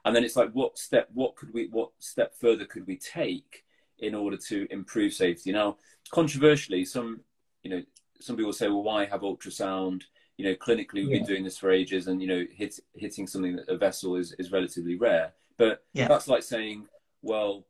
and 0.05 0.15
then 0.15 0.25
it's 0.25 0.37
like 0.37 0.51
what 0.53 0.79
step 0.79 1.09
what 1.13 1.37
could 1.37 1.53
we 1.53 1.69
what 1.69 1.91
step 1.99 2.35
further 2.39 2.65
could 2.65 2.87
we 2.87 2.97
take 2.97 3.65
in 3.99 4.15
order 4.15 4.37
to 4.37 4.67
improve 4.71 5.13
safety? 5.13 5.53
Now 5.53 5.77
controversially 6.11 6.85
some 6.85 7.21
you 7.63 7.71
know 7.71 7.83
some 8.21 8.37
people 8.37 8.53
say 8.53 8.69
well 8.69 8.83
why 8.83 9.05
have 9.05 9.21
ultrasound? 9.21 10.03
You 10.37 10.47
know 10.47 10.55
clinically 10.55 10.95
we've 10.95 11.11
yeah. 11.11 11.19
been 11.19 11.27
doing 11.27 11.45
this 11.45 11.59
for 11.59 11.71
ages 11.71 12.07
and 12.07 12.21
you 12.21 12.29
know 12.29 12.45
hit, 12.53 12.79
hitting 12.95 13.27
something 13.27 13.57
that 13.57 13.69
a 13.69 13.77
vessel 13.77 14.17
is, 14.17 14.33
is 14.39 14.53
relatively 14.53 14.97
rare. 14.97 15.33
But 15.59 15.85
yeah. 15.93 16.09
that's 16.09 16.29
like 16.29 16.43
saying 16.43 16.87
well 17.23 17.67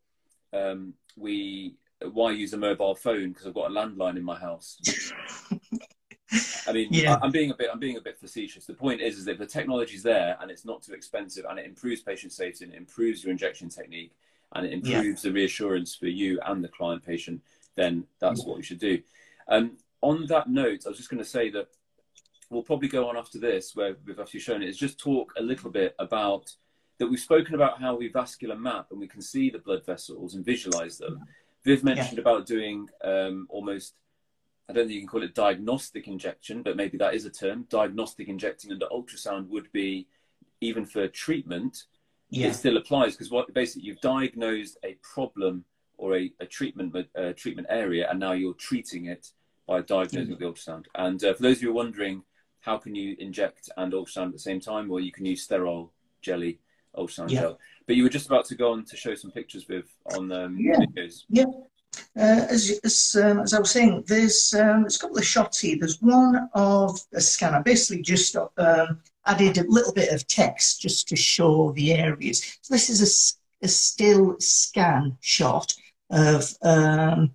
um, 0.53 0.95
we 1.17 1.77
why 2.13 2.31
use 2.33 2.53
a 2.53 2.59
mobile 2.59 2.95
phone? 2.95 3.31
Because 3.31 3.47
i've 3.47 3.55
got 3.55 3.71
a 3.71 3.75
landline 3.75 4.17
in 4.17 4.25
my 4.25 4.39
house 4.39 4.79
I 6.67 6.73
mean, 6.73 6.89
yeah. 6.91 7.19
I'm 7.23 7.31
being 7.31 7.51
a 7.51 7.55
bit, 7.55 7.71
I'm 7.73 7.79
being 7.79 7.97
a 7.97 8.01
bit 8.01 8.19
facetious. 8.19 8.67
The 8.67 8.75
point 8.75 9.01
is, 9.01 9.19
is 9.19 9.25
that 9.27 9.39
the 9.39 9.47
technology's 9.47 10.03
there 10.03 10.37
and 10.41 10.51
it's 10.51 10.65
not 10.65 10.83
too 10.83 10.93
expensive, 10.93 11.45
and 11.49 11.59
it 11.59 11.67
improves 11.67 12.01
patient 12.01 12.33
safety, 12.33 12.65
and 12.65 12.75
it 12.75 12.77
improves 12.77 13.25
your 13.25 13.31
injection 13.31 13.69
technique, 13.69 14.13
and 14.55 14.67
it 14.67 14.73
improves 14.73 15.25
yeah. 15.25 15.31
the 15.31 15.35
reassurance 15.35 15.95
for 15.95 16.07
you 16.07 16.41
and 16.47 16.63
the 16.63 16.69
client 16.69 17.05
patient. 17.05 17.41
Then 17.77 18.05
that's 18.21 18.41
yeah. 18.41 18.49
what 18.49 18.57
we 18.57 18.63
should 18.63 18.81
do. 18.81 19.01
Um, 19.49 19.79
on 20.01 20.27
that 20.27 20.49
note, 20.49 20.83
I 20.87 20.89
was 20.89 20.99
just 20.99 21.11
going 21.11 21.23
to 21.23 21.29
say 21.29 21.51
that 21.51 21.69
we'll 22.51 22.63
probably 22.63 22.89
go 22.89 23.09
on 23.09 23.17
after 23.17 23.39
this, 23.39 23.75
where 23.75 23.97
we've 24.07 24.19
actually 24.19 24.41
shown 24.41 24.63
it, 24.63 24.69
is 24.69 24.77
just 24.77 24.99
talk 24.99 25.33
a 25.37 25.43
little 25.43 25.71
bit 25.71 25.95
about 25.99 26.53
that. 26.99 27.09
We've 27.09 27.19
spoken 27.19 27.55
about 27.55 27.81
how 27.81 27.97
we 27.97 28.09
vascular 28.09 28.57
map 28.57 28.89
and 28.91 29.01
we 29.01 29.09
can 29.09 29.23
see 29.23 29.51
the 29.51 29.59
blood 29.59 29.85
vessels 29.87 30.35
and 30.35 30.45
visualize 30.45 30.99
them. 30.99 31.25
Viv 31.65 31.85
mentioned 31.85 32.19
about 32.19 32.47
doing 32.47 32.89
um, 33.05 33.47
almost 33.51 33.95
I 34.71 34.73
don't 34.73 34.87
think 34.87 34.95
you 34.95 35.01
can 35.01 35.09
call 35.09 35.23
it 35.23 35.35
diagnostic 35.35 36.07
injection, 36.07 36.63
but 36.63 36.77
maybe 36.77 36.97
that 36.99 37.15
is 37.15 37.25
a 37.25 37.31
term. 37.31 37.67
Diagnostic 37.69 38.29
injecting 38.29 38.73
under 38.73 38.87
ultrasound 38.87 39.49
would 39.49 39.71
be 39.73 40.07
even 40.61 40.87
for 40.87 41.09
treatment. 41.09 41.85
Yeah. 42.31 42.49
It 42.49 42.55
still 42.55 42.77
applies 42.77 43.13
because 43.13 43.31
what 43.31 43.53
basically 43.53 43.83
you've 43.89 44.01
diagnosed 44.01 44.79
a 44.85 44.97
problem 45.03 45.65
or 45.99 46.17
a, 46.17 46.33
a 46.41 46.47
treatment 46.47 46.95
uh, 47.17 47.33
treatment 47.37 47.67
area, 47.69 48.09
and 48.09 48.21
now 48.21 48.33
you're 48.33 48.55
treating 48.55 49.07
it 49.07 49.33
by 49.67 49.83
diagnosing 49.83 50.35
mm-hmm. 50.35 50.45
the 50.45 50.51
ultrasound. 50.51 50.87
And 50.95 51.23
uh, 51.23 51.35
for 51.35 51.43
those 51.43 51.57
of 51.57 51.63
you 51.63 51.73
wondering, 51.73 52.23
how 52.61 52.79
can 52.79 52.95
you 52.95 53.17
inject 53.19 53.69
and 53.77 53.93
ultrasound 53.93 54.27
at 54.27 54.33
the 54.33 54.39
same 54.39 54.61
time? 54.61 54.89
Well, 54.89 55.01
you 55.01 55.13
can 55.13 55.27
use 55.27 55.43
sterile 55.43 55.93
jelly 56.23 56.61
ultrasound 56.97 57.31
yeah. 57.31 57.41
gel. 57.41 57.59
But 57.87 57.97
you 57.97 58.03
were 58.03 58.09
just 58.09 58.27
about 58.27 58.45
to 58.47 58.55
go 58.55 58.73
on 58.73 58.85
to 58.85 58.97
show 58.97 59.15
some 59.15 59.31
pictures 59.31 59.69
with 59.69 59.87
on 60.15 60.31
um, 60.33 60.57
yeah. 60.59 60.77
videos. 60.77 61.25
Yeah. 61.29 61.45
Uh, 62.17 62.47
as, 62.51 62.81
as, 62.85 63.17
um, 63.23 63.41
as, 63.41 63.55
I 63.55 63.61
was 63.61 63.71
saying, 63.71 64.05
there's, 64.07 64.55
um, 64.55 64.83
there's 64.83 64.97
a 64.97 65.01
couple 65.01 65.19
of 65.19 65.25
shots 65.25 65.61
here. 65.61 65.77
There's 65.79 66.01
one 66.01 66.49
of 66.55 67.01
a 67.15 67.21
scan. 67.21 67.55
I 67.55 67.61
basically 67.61 68.03
just 68.03 68.37
um, 68.37 69.01
added 69.27 69.59
a 69.59 69.65
little 69.69 69.93
bit 69.93 70.13
of 70.13 70.27
text 70.27 70.81
just 70.81 71.09
to 71.09 71.17
show 71.17 71.73
the 71.73 71.93
areas. 71.93 72.59
So 72.63 72.75
this 72.75 72.91
is 72.91 73.01
a, 73.63 73.67
a 73.67 73.69
still 73.69 74.37
scan 74.39 75.17
shot 75.21 75.75
of, 76.11 76.53
um, 76.63 77.33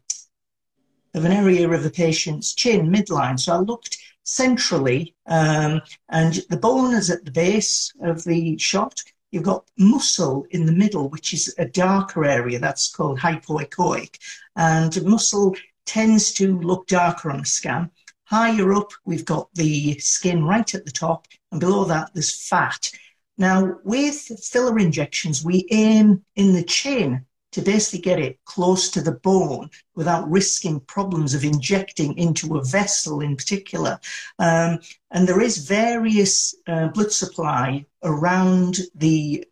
of 1.13 1.25
an 1.25 1.31
area 1.31 1.69
of 1.69 1.85
a 1.85 1.89
patient's 1.89 2.53
chin, 2.53 2.89
midline. 2.89 3.39
So 3.39 3.53
I 3.53 3.57
looked 3.57 3.97
centrally, 4.23 5.15
um, 5.27 5.81
and 6.09 6.41
the 6.49 6.57
bone 6.57 6.93
is 6.93 7.09
at 7.09 7.23
the 7.23 7.31
base 7.31 7.93
of 8.01 8.23
the 8.23 8.57
shot. 8.57 9.01
You've 9.35 9.43
got 9.43 9.69
muscle 9.77 10.47
in 10.51 10.65
the 10.65 10.71
middle, 10.71 11.09
which 11.09 11.33
is 11.33 11.53
a 11.57 11.65
darker 11.65 12.23
area. 12.23 12.57
That's 12.57 12.89
called 12.89 13.19
hypoechoic. 13.19 14.17
And 14.55 15.03
muscle 15.03 15.57
tends 15.85 16.31
to 16.35 16.57
look 16.61 16.87
darker 16.87 17.29
on 17.29 17.41
a 17.41 17.45
scan. 17.45 17.91
Higher 18.23 18.71
up, 18.73 18.91
we've 19.03 19.25
got 19.25 19.53
the 19.53 19.99
skin 19.99 20.45
right 20.45 20.73
at 20.73 20.85
the 20.85 20.91
top, 20.91 21.27
and 21.51 21.59
below 21.59 21.83
that, 21.83 22.11
there's 22.13 22.47
fat. 22.47 22.89
Now, 23.37 23.75
with 23.83 24.15
filler 24.41 24.79
injections, 24.79 25.43
we 25.43 25.67
aim 25.69 26.23
in 26.37 26.53
the 26.53 26.63
chin 26.63 27.25
to 27.55 27.61
basically 27.61 28.01
get 28.01 28.19
it 28.19 28.37
close 28.43 28.89
to 28.89 29.01
the 29.01 29.13
bone 29.13 29.69
without 29.95 30.29
risking 30.29 30.77
problems 30.81 31.33
of 31.33 31.45
injecting 31.45 32.17
into 32.17 32.57
a 32.57 32.63
vessel 32.65 33.21
in 33.21 33.33
particular. 33.37 33.97
Um, 34.39 34.79
and 35.11 35.25
there 35.25 35.39
is 35.39 35.69
various 35.69 36.53
uh, 36.67 36.89
blood 36.89 37.13
supply 37.13 37.85
around 38.03 38.79
the 38.93 39.47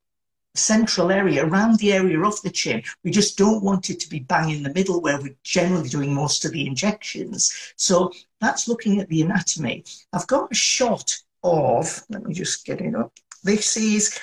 central 0.54 1.12
area, 1.12 1.46
around 1.46 1.80
the 1.80 1.94
area 1.94 2.20
of 2.20 2.42
the 2.42 2.50
chin. 2.50 2.84
We 3.06 3.12
just 3.12 3.38
don't 3.38 3.64
want 3.64 3.90
it 3.90 4.02
to 4.02 4.10
be 4.10 4.20
bang 4.20 4.50
in 4.50 4.64
the 4.64 4.74
middle 4.74 5.00
where 5.00 5.22
we're 5.22 5.38
generally 5.46 5.88
doing 5.88 6.14
most 6.14 6.44
of 6.44 6.52
the 6.52 6.68
injections. 6.68 7.74
So 7.78 8.12
that's 8.42 8.68
looking 8.68 9.00
at 9.00 9.08
the 9.08 9.22
anatomy. 9.22 9.86
I've 10.12 10.28
got 10.28 10.52
a 10.52 10.56
shot 10.56 11.16
of, 11.42 12.04
let 12.10 12.26
me 12.26 12.34
just 12.34 12.66
get 12.66 12.82
it 12.82 12.96
up. 12.96 13.14
This 13.46 13.78
is 13.78 14.20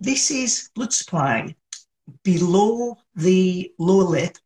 this 0.00 0.32
is 0.32 0.70
blood 0.74 0.92
supply 0.92 1.54
below 2.22 2.96
the 3.14 3.72
lower 3.78 4.04
lip. 4.04 4.38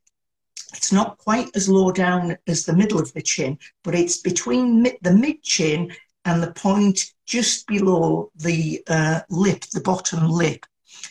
It's 0.75 0.93
not 0.93 1.19
quite 1.19 1.49
as 1.55 1.69
low 1.69 1.91
down 1.91 2.37
as 2.47 2.65
the 2.65 2.77
middle 2.77 3.01
of 3.01 3.13
the 3.13 3.23
chin, 3.23 3.59
but 3.83 3.95
it's 3.95 4.19
between 4.19 4.83
mid, 4.83 4.97
the 5.03 5.13
mid 5.13 5.43
chin 5.43 5.93
and 6.25 6.43
the 6.43 6.53
point 6.53 7.13
just 7.25 7.67
below 7.67 8.31
the 8.37 8.83
uh, 8.89 9.21
lip, 9.31 9.65
the 9.73 9.81
bottom 9.81 10.29
lip. 10.29 10.67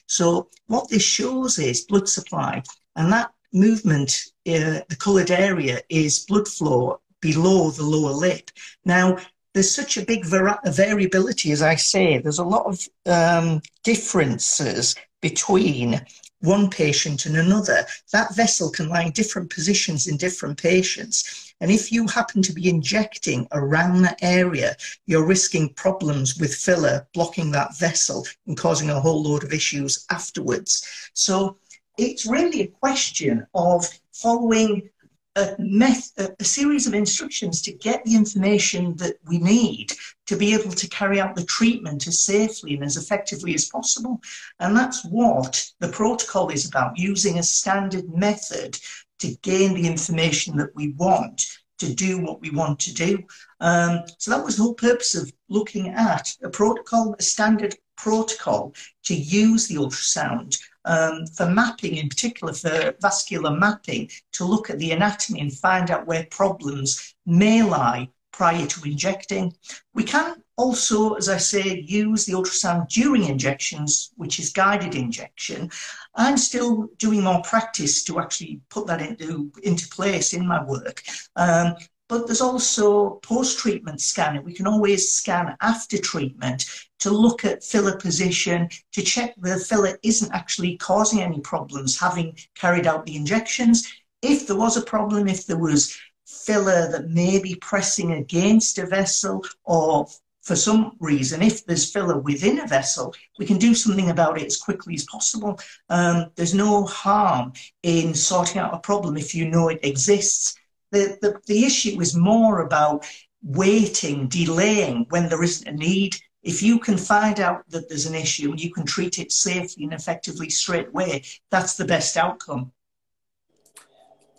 So 0.08 0.50
what 0.68 0.90
this 0.90 1.04
shows 1.04 1.58
is 1.58 1.86
blood 1.86 2.08
supply, 2.08 2.62
and 2.96 3.12
that 3.12 3.32
movement, 3.54 4.24
uh, 4.48 4.82
the 4.90 4.98
coloured 5.00 5.32
area, 5.32 5.80
is 5.90 6.25
blood 6.25 6.48
flow 6.48 7.00
below 7.22 7.72
the 7.72 7.84
lower 7.84 8.12
lip. 8.12 8.52
Now, 8.84 9.18
there's 9.54 9.74
such 9.74 9.98
a 9.98 10.06
big 10.06 10.25
variability, 10.25 11.52
as 11.54 11.62
I 11.62 11.75
say. 11.75 12.18
There's 12.18 12.40
a 12.40 12.44
lot 12.44 12.66
of 12.66 12.88
um, 13.06 13.62
differences 13.84 14.96
between 15.22 16.02
one 16.46 16.70
patient 16.70 17.25
and 17.25 17.36
another. 17.36 17.86
That 18.12 18.36
vessel 18.36 18.70
can 18.70 18.90
lie 18.90 19.04
in 19.04 19.12
different 19.12 19.50
positions 19.50 20.08
in 20.08 20.18
different 20.18 20.62
patients. 20.62 21.54
And 21.62 21.72
if 21.72 21.92
you 21.92 22.08
happen 22.08 22.42
to 22.44 22.54
be 22.54 22.70
injecting 22.70 23.48
around 23.52 24.02
that 24.02 24.20
area, 24.22 24.75
you're 25.06 25.25
risking 25.25 25.70
problems 25.74 26.38
with 26.38 26.54
filler 26.54 27.08
blocking 27.14 27.52
that 27.52 27.78
vessel 27.78 28.25
and 28.46 28.58
causing 28.58 28.90
a 28.90 29.00
whole 29.00 29.24
load 29.24 29.44
of 29.44 29.54
issues 29.54 30.06
afterwards. 30.10 31.10
So 31.14 31.58
it's 31.98 32.25
really 32.25 32.62
a 32.62 32.68
question 32.68 33.48
of 33.54 33.88
following 34.12 34.90
a, 35.36 35.56
method, 35.60 36.36
a 36.39 36.44
series 36.44 36.88
of 36.88 36.94
instructions 36.94 37.62
to 37.63 37.74
get 37.74 38.04
the 38.06 38.15
information 38.15 38.96
that 38.98 39.18
we 39.27 39.38
need 39.38 39.92
to 40.27 40.36
be 40.36 40.54
able 40.54 40.72
to 40.72 40.89
carry 40.89 41.20
out 41.20 41.36
the 41.36 41.46
treatment 41.46 42.08
as 42.08 42.22
safely 42.22 42.75
and 42.75 42.84
as 42.84 42.98
effectively 42.98 43.54
as 43.54 43.70
possible. 43.70 44.22
And 44.60 44.75
that's 44.75 45.04
what 45.06 45.70
the 45.80 45.89
protocol 45.89 46.50
is 46.50 46.68
about, 46.68 46.98
using 46.98 47.38
a 47.38 47.44
standard 47.44 48.10
method 48.13 48.77
to 49.20 49.36
gain 49.42 49.74
the 49.74 49.88
information 49.88 50.58
that 50.58 50.75
we 50.75 50.94
want 50.94 51.46
to 51.80 51.94
do 51.94 52.22
what 52.22 52.42
we 52.42 52.50
want 52.50 52.80
to 52.80 52.94
do. 52.94 53.24
Um, 53.60 54.04
so 54.18 54.32
that 54.32 54.44
was 54.44 54.56
the 54.56 54.63
whole 54.63 54.74
purpose 54.74 55.15
of 55.15 55.32
looking 55.50 55.89
at 55.89 56.30
a 56.44 56.50
protocol, 56.50 57.15
a 57.20 57.22
standard 57.22 57.75
protocol 57.98 58.74
to 59.04 59.16
use 59.16 59.68
the 59.68 59.75
ultrasound 59.75 60.60
um, 60.86 61.25
for 61.28 61.48
mapping, 61.48 61.96
in 61.98 62.10
particular 62.10 62.54
for 62.54 62.94
vascular 63.02 63.52
mapping, 63.52 64.10
to 64.34 64.46
look 64.46 64.70
at 64.70 64.80
the 64.80 64.92
anatomy 64.92 65.42
and 65.42 65.54
find 65.54 65.92
out 65.92 66.08
where 66.08 66.28
problems 66.30 67.16
may 67.25 67.64
lie 67.64 68.10
prior 68.32 68.66
to 68.68 68.90
injecting. 68.90 69.54
We 69.94 70.04
can 70.04 70.44
also, 70.58 71.14
as 71.14 71.30
I 71.30 71.38
say, 71.38 71.80
use 71.88 72.25
the 72.25 72.34
ultrasound 72.34 72.90
during 72.90 73.24
injections, 73.24 74.12
which 74.16 74.40
is 74.40 74.52
guided 74.52 74.96
injection. 74.96 75.72
I'm 76.16 76.38
still 76.38 76.90
doing 76.98 77.24
more 77.24 77.42
practice 77.42 78.04
to 78.06 78.20
actually 78.20 78.62
put 78.70 78.88
that 78.88 79.02
into, 79.02 79.52
into 79.64 79.88
place 79.90 80.34
in 80.34 80.46
my 80.46 80.64
work. 80.64 81.02
Um, 81.36 81.75
but 82.08 82.28
there's 82.28 82.42
also 82.42 83.16
post-treatment 83.24 84.02
scanning. 84.02 84.44
We 84.44 84.54
can 84.54 84.68
always 84.68 85.12
scan 85.12 85.56
after 85.62 85.98
treatment 85.98 86.66
to 87.00 87.10
look 87.10 87.46
at 87.46 87.64
filler 87.64 87.98
position, 87.98 88.70
to 88.94 89.02
check 89.02 89.34
the 89.38 89.58
filler 89.58 89.98
isn't 90.04 90.34
actually 90.34 90.78
causing 90.78 91.22
any 91.22 91.40
problems 91.40 92.00
having 92.00 92.38
carried 92.56 92.88
out 92.88 93.06
the 93.06 93.16
injections. 93.16 93.92
If 94.22 94.48
there 94.48 94.56
was 94.56 94.78
a 94.78 94.82
problem, 94.82 95.28
if 95.28 95.46
there 95.46 95.58
was 95.58 95.98
filler 96.26 96.92
that 96.92 97.10
may 97.10 97.40
be 97.40 97.56
pressing 97.56 98.14
against 98.14 98.78
a 98.78 98.86
vessel 98.86 99.44
or 99.64 100.08
for 100.42 100.56
some 100.56 100.92
reason, 101.00 101.42
if 101.42 101.66
there's 101.66 101.92
filler 101.92 102.20
within 102.20 102.60
a 102.60 102.68
vessel, 102.68 103.16
we 103.40 103.48
can 103.48 103.58
do 103.58 103.74
something 103.74 104.12
about 104.12 104.40
it 104.40 104.46
as 104.46 104.58
quickly 104.58 104.94
as 104.94 105.04
possible. 105.06 105.60
Um, 105.90 106.32
there's 106.36 106.54
no 106.54 106.86
harm 106.86 107.54
in 107.82 108.14
sorting 108.14 108.60
out 108.62 108.74
a 108.74 108.80
problem 108.80 109.18
if 109.18 109.34
you 109.34 109.50
know 109.50 109.70
it 109.70 109.80
exists. 109.84 110.56
The, 110.92 111.18
the, 111.22 111.39
the 111.48 111.65
issue 111.65 112.00
is 112.01 112.15
more 112.15 112.62
about 112.62 113.06
waiting, 113.44 114.27
delaying 114.27 115.06
when 115.10 115.30
there 115.30 115.44
isn't 115.44 115.68
a 115.68 115.72
need. 115.72 116.15
If 116.44 116.62
you 116.62 116.80
can 116.80 116.98
find 116.98 117.39
out 117.39 117.68
that 117.70 117.89
there's 117.89 118.06
an 118.06 118.15
issue 118.15 118.51
and 118.51 118.62
you 118.62 118.72
can 118.72 118.86
treat 118.86 119.20
it 119.20 119.32
safely 119.32 119.84
and 119.84 119.94
effectively 119.94 120.50
straight 120.50 120.89
away, 120.89 121.24
that's 121.50 121.75
the 121.75 121.86
best 121.86 122.18
outcome. 122.18 122.72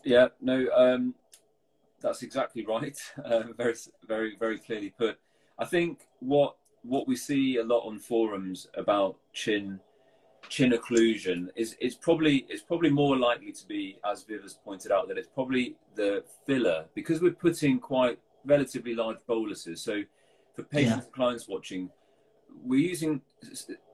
Yeah, 0.05 0.29
no, 0.41 0.69
um, 0.75 1.15
that's 2.01 2.23
exactly 2.23 2.65
right. 2.65 2.97
Uh, 3.25 3.43
very, 3.57 3.75
very, 4.07 4.37
very 4.39 4.59
clearly 4.59 4.91
put. 4.91 5.19
I 5.59 5.65
think 5.65 6.07
what 6.21 6.57
what 6.83 7.09
we 7.09 7.17
see 7.17 7.57
a 7.57 7.65
lot 7.65 7.81
on 7.81 7.99
forums 7.99 8.69
about 8.75 9.17
chin 9.33 9.81
chin 10.49 10.73
occlusion 10.73 11.49
is 11.57 11.77
it's 11.81 11.95
probably 11.95 12.47
it's 12.49 12.63
probably 12.63 12.91
more 12.91 13.17
likely 13.17 13.53
to 13.53 13.67
be, 13.67 13.99
as 14.11 14.25
Viv 14.25 14.43
has 14.43 14.55
pointed 14.55 14.93
out, 14.93 15.09
that 15.09 15.19
it's 15.19 15.29
probably 15.29 15.77
the 15.95 16.25
filler 16.47 16.87
because 16.95 17.21
we're 17.21 17.33
putting 17.33 17.79
quite 17.79 18.19
relatively 18.45 18.95
large 18.95 19.19
boluses. 19.27 19.83
So 19.83 20.03
for 20.55 20.63
patients 20.63 20.91
yeah. 20.91 21.03
and 21.05 21.13
clients 21.13 21.49
watching, 21.49 21.91
we're 22.65 22.89
using 22.89 23.21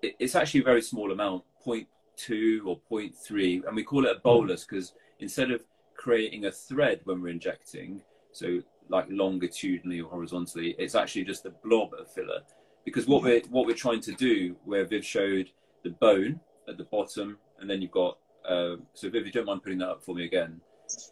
it's 0.02 0.34
actually 0.34 0.60
a 0.60 0.64
very 0.64 0.82
small 0.82 1.12
amount, 1.12 1.44
0.2 1.66 2.60
or 2.66 2.78
0.3, 2.90 3.66
and 3.66 3.76
we 3.76 3.82
call 3.82 4.06
it 4.06 4.10
a 4.10 4.14
hmm. 4.14 4.20
bolus 4.22 4.64
because 4.64 4.94
instead 5.18 5.50
of 5.50 5.62
creating 5.94 6.46
a 6.46 6.52
thread 6.52 7.00
when 7.04 7.20
we're 7.20 7.28
injecting, 7.28 8.02
so 8.32 8.60
like 8.88 9.06
longitudinally 9.08 10.00
or 10.00 10.10
horizontally, 10.10 10.74
it's 10.78 10.94
actually 10.94 11.24
just 11.24 11.46
a 11.46 11.50
blob 11.64 11.92
of 11.98 12.10
filler. 12.12 12.40
Because 12.84 13.06
what 13.06 13.20
hmm. 13.20 13.26
we're 13.26 13.42
what 13.50 13.66
we're 13.66 13.74
trying 13.74 14.00
to 14.02 14.12
do, 14.12 14.56
where 14.64 14.84
Viv 14.84 15.04
showed 15.04 15.50
the 15.82 15.90
bone 15.90 16.40
at 16.68 16.76
the 16.78 16.84
bottom, 16.84 17.38
and 17.58 17.68
then 17.68 17.82
you've 17.82 17.90
got 17.90 18.18
uh, 18.48 18.76
so 18.94 19.08
Viv, 19.08 19.22
if 19.22 19.26
you 19.26 19.32
don't 19.32 19.46
mind 19.46 19.62
putting 19.62 19.78
that 19.78 19.88
up 19.88 20.04
for 20.04 20.14
me 20.14 20.24
again. 20.24 20.60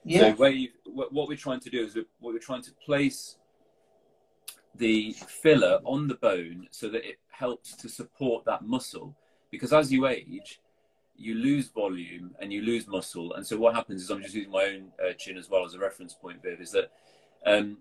Yeah. 0.04 0.20
So 0.20 0.32
where 0.32 0.50
you, 0.50 0.68
what, 0.84 1.12
what 1.12 1.28
we're 1.28 1.36
trying 1.36 1.60
to 1.60 1.70
do 1.70 1.84
is 1.84 1.94
we're, 1.94 2.04
what 2.18 2.32
we're 2.34 2.40
trying 2.40 2.62
to 2.62 2.72
place 2.84 3.36
the 4.74 5.12
filler 5.12 5.80
on 5.84 6.08
the 6.08 6.14
bone 6.16 6.68
so 6.70 6.88
that 6.88 7.08
it 7.08 7.18
helps 7.30 7.74
to 7.76 7.88
support 7.88 8.44
that 8.44 8.62
muscle. 8.62 9.16
Because 9.50 9.72
as 9.72 9.92
you 9.92 10.06
age, 10.06 10.60
you 11.16 11.34
lose 11.34 11.68
volume 11.68 12.34
and 12.40 12.52
you 12.52 12.62
lose 12.62 12.86
muscle. 12.86 13.34
And 13.34 13.46
so 13.46 13.56
what 13.58 13.74
happens 13.74 14.02
is 14.02 14.10
I'm 14.10 14.22
just 14.22 14.34
using 14.34 14.50
my 14.50 14.64
own 14.64 14.88
uh, 15.02 15.12
chin 15.12 15.36
as 15.36 15.50
well 15.50 15.64
as 15.64 15.74
a 15.74 15.78
reference 15.78 16.14
point, 16.14 16.42
Viv, 16.42 16.60
is 16.60 16.72
that 16.72 16.90
um, 17.46 17.78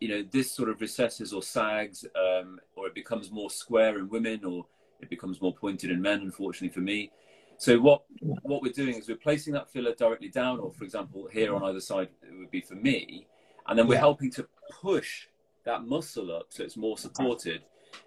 you 0.00 0.08
know 0.08 0.24
this 0.30 0.52
sort 0.52 0.68
of 0.68 0.80
recesses 0.80 1.32
or 1.32 1.42
sags, 1.42 2.04
um, 2.14 2.60
or 2.76 2.86
it 2.86 2.94
becomes 2.94 3.30
more 3.30 3.50
square 3.50 3.98
in 3.98 4.08
women, 4.08 4.44
or 4.44 4.66
it 5.00 5.10
becomes 5.10 5.40
more 5.40 5.54
pointed 5.54 5.90
in 5.90 6.00
men. 6.00 6.20
Unfortunately 6.20 6.74
for 6.74 6.80
me. 6.80 7.10
So 7.58 7.78
what 7.80 8.04
what 8.42 8.62
we're 8.62 8.72
doing 8.72 8.96
is 8.96 9.08
we're 9.08 9.16
placing 9.16 9.52
that 9.54 9.70
filler 9.70 9.94
directly 9.94 10.28
down, 10.28 10.60
or 10.60 10.72
for 10.72 10.84
example 10.84 11.28
here 11.30 11.54
on 11.54 11.64
either 11.64 11.80
side 11.80 12.08
it 12.22 12.38
would 12.38 12.50
be 12.50 12.60
for 12.60 12.74
me, 12.74 13.26
and 13.66 13.78
then 13.78 13.86
we're 13.88 13.94
yeah. 13.94 14.00
helping 14.00 14.30
to 14.32 14.46
push 14.70 15.26
that 15.64 15.84
muscle 15.84 16.34
up 16.34 16.46
so 16.50 16.62
it's 16.62 16.76
more 16.76 16.96
supported. 16.96 17.62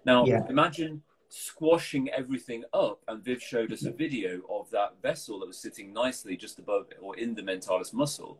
Now 0.06 0.24
yeah. 0.24 0.40
imagine 0.48 1.02
squashing 1.28 2.10
everything 2.10 2.64
up, 2.72 3.00
and 3.08 3.24
Viv 3.24 3.42
showed 3.42 3.72
us 3.72 3.84
a 3.84 3.90
video 3.90 4.40
of 4.50 4.70
that 4.70 4.94
vessel 5.02 5.40
that 5.40 5.46
was 5.46 5.58
sitting 5.58 5.92
nicely 5.92 6.36
just 6.36 6.58
above 6.58 6.86
or 7.00 7.16
in 7.16 7.34
the 7.34 7.42
mentalis 7.42 7.92
muscle 7.92 8.38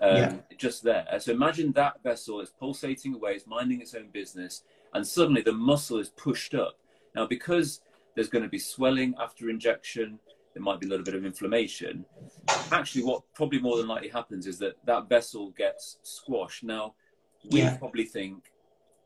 um, 0.00 0.16
yeah. 0.16 0.36
just 0.56 0.82
there. 0.82 1.06
So 1.18 1.32
imagine 1.32 1.72
that 1.72 2.02
vessel 2.02 2.40
is 2.40 2.50
pulsating 2.50 3.14
away, 3.14 3.32
it's 3.32 3.46
minding 3.46 3.80
its 3.80 3.94
own 3.94 4.08
business, 4.12 4.62
and 4.94 5.06
suddenly 5.06 5.42
the 5.42 5.52
muscle 5.52 5.98
is 5.98 6.08
pushed 6.08 6.54
up. 6.54 6.78
Now, 7.14 7.26
because 7.26 7.80
there's 8.14 8.28
going 8.28 8.44
to 8.44 8.48
be 8.48 8.58
swelling 8.58 9.14
after 9.20 9.50
injection, 9.50 10.18
there 10.54 10.62
might 10.62 10.80
be 10.80 10.86
a 10.86 10.90
little 10.90 11.04
bit 11.04 11.14
of 11.14 11.24
inflammation. 11.24 12.04
Actually, 12.72 13.04
what 13.04 13.22
probably 13.34 13.60
more 13.60 13.76
than 13.76 13.86
likely 13.86 14.08
happens 14.08 14.46
is 14.46 14.58
that 14.58 14.74
that 14.84 15.08
vessel 15.08 15.50
gets 15.50 15.98
squashed. 16.02 16.64
Now, 16.64 16.94
we 17.50 17.60
yeah. 17.60 17.76
probably 17.76 18.04
think, 18.04 18.52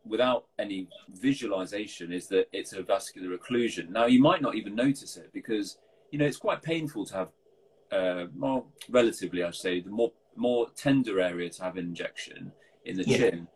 without 0.05 0.47
any 0.59 0.89
visualization, 1.13 2.13
is 2.13 2.29
that 2.29 2.49
it's 2.53 2.73
a 2.73 2.83
vascular 2.83 3.37
occlusion. 3.37 3.91
Now, 3.91 4.07
you 4.07 4.21
might 4.21 4.43
not 4.43 4.55
even 4.55 4.75
notice 4.75 5.17
it 5.17 5.31
because 5.33 5.79
you 6.11 6.19
know 6.19 6.25
it's 6.25 6.37
quite 6.37 6.63
painful 6.63 7.05
to 7.07 7.15
have, 7.15 7.29
uh, 7.93 8.25
well, 8.37 8.69
relatively, 8.89 9.43
I'd 9.43 9.55
say, 9.55 9.81
the 9.81 9.91
more 9.91 10.13
more 10.37 10.69
tender 10.75 11.21
area 11.21 11.49
to 11.49 11.63
have 11.63 11.77
an 11.77 11.85
injection 11.85 12.53
in 12.85 12.97
the 12.97 13.05
yeah. 13.05 13.17
chin. 13.17 13.49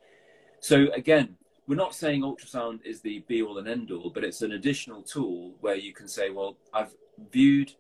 So 0.61 0.87
again, 0.93 1.37
we're 1.69 1.77
not 1.77 1.95
saying 1.95 2.23
ultrasound 2.23 2.81
is 2.85 3.03
the 3.03 3.21
be 3.29 3.43
all 3.43 3.59
and 3.59 3.69
end 3.69 3.91
all, 3.91 4.11
but 4.11 4.25
it's 4.25 4.41
an 4.41 4.53
additional 4.53 5.03
tool 5.03 5.55
where 5.61 5.75
you 5.77 5.93
can 5.93 6.09
say, 6.09 6.31
well, 6.31 6.57
I've 6.73 6.95
viewed 7.31 7.71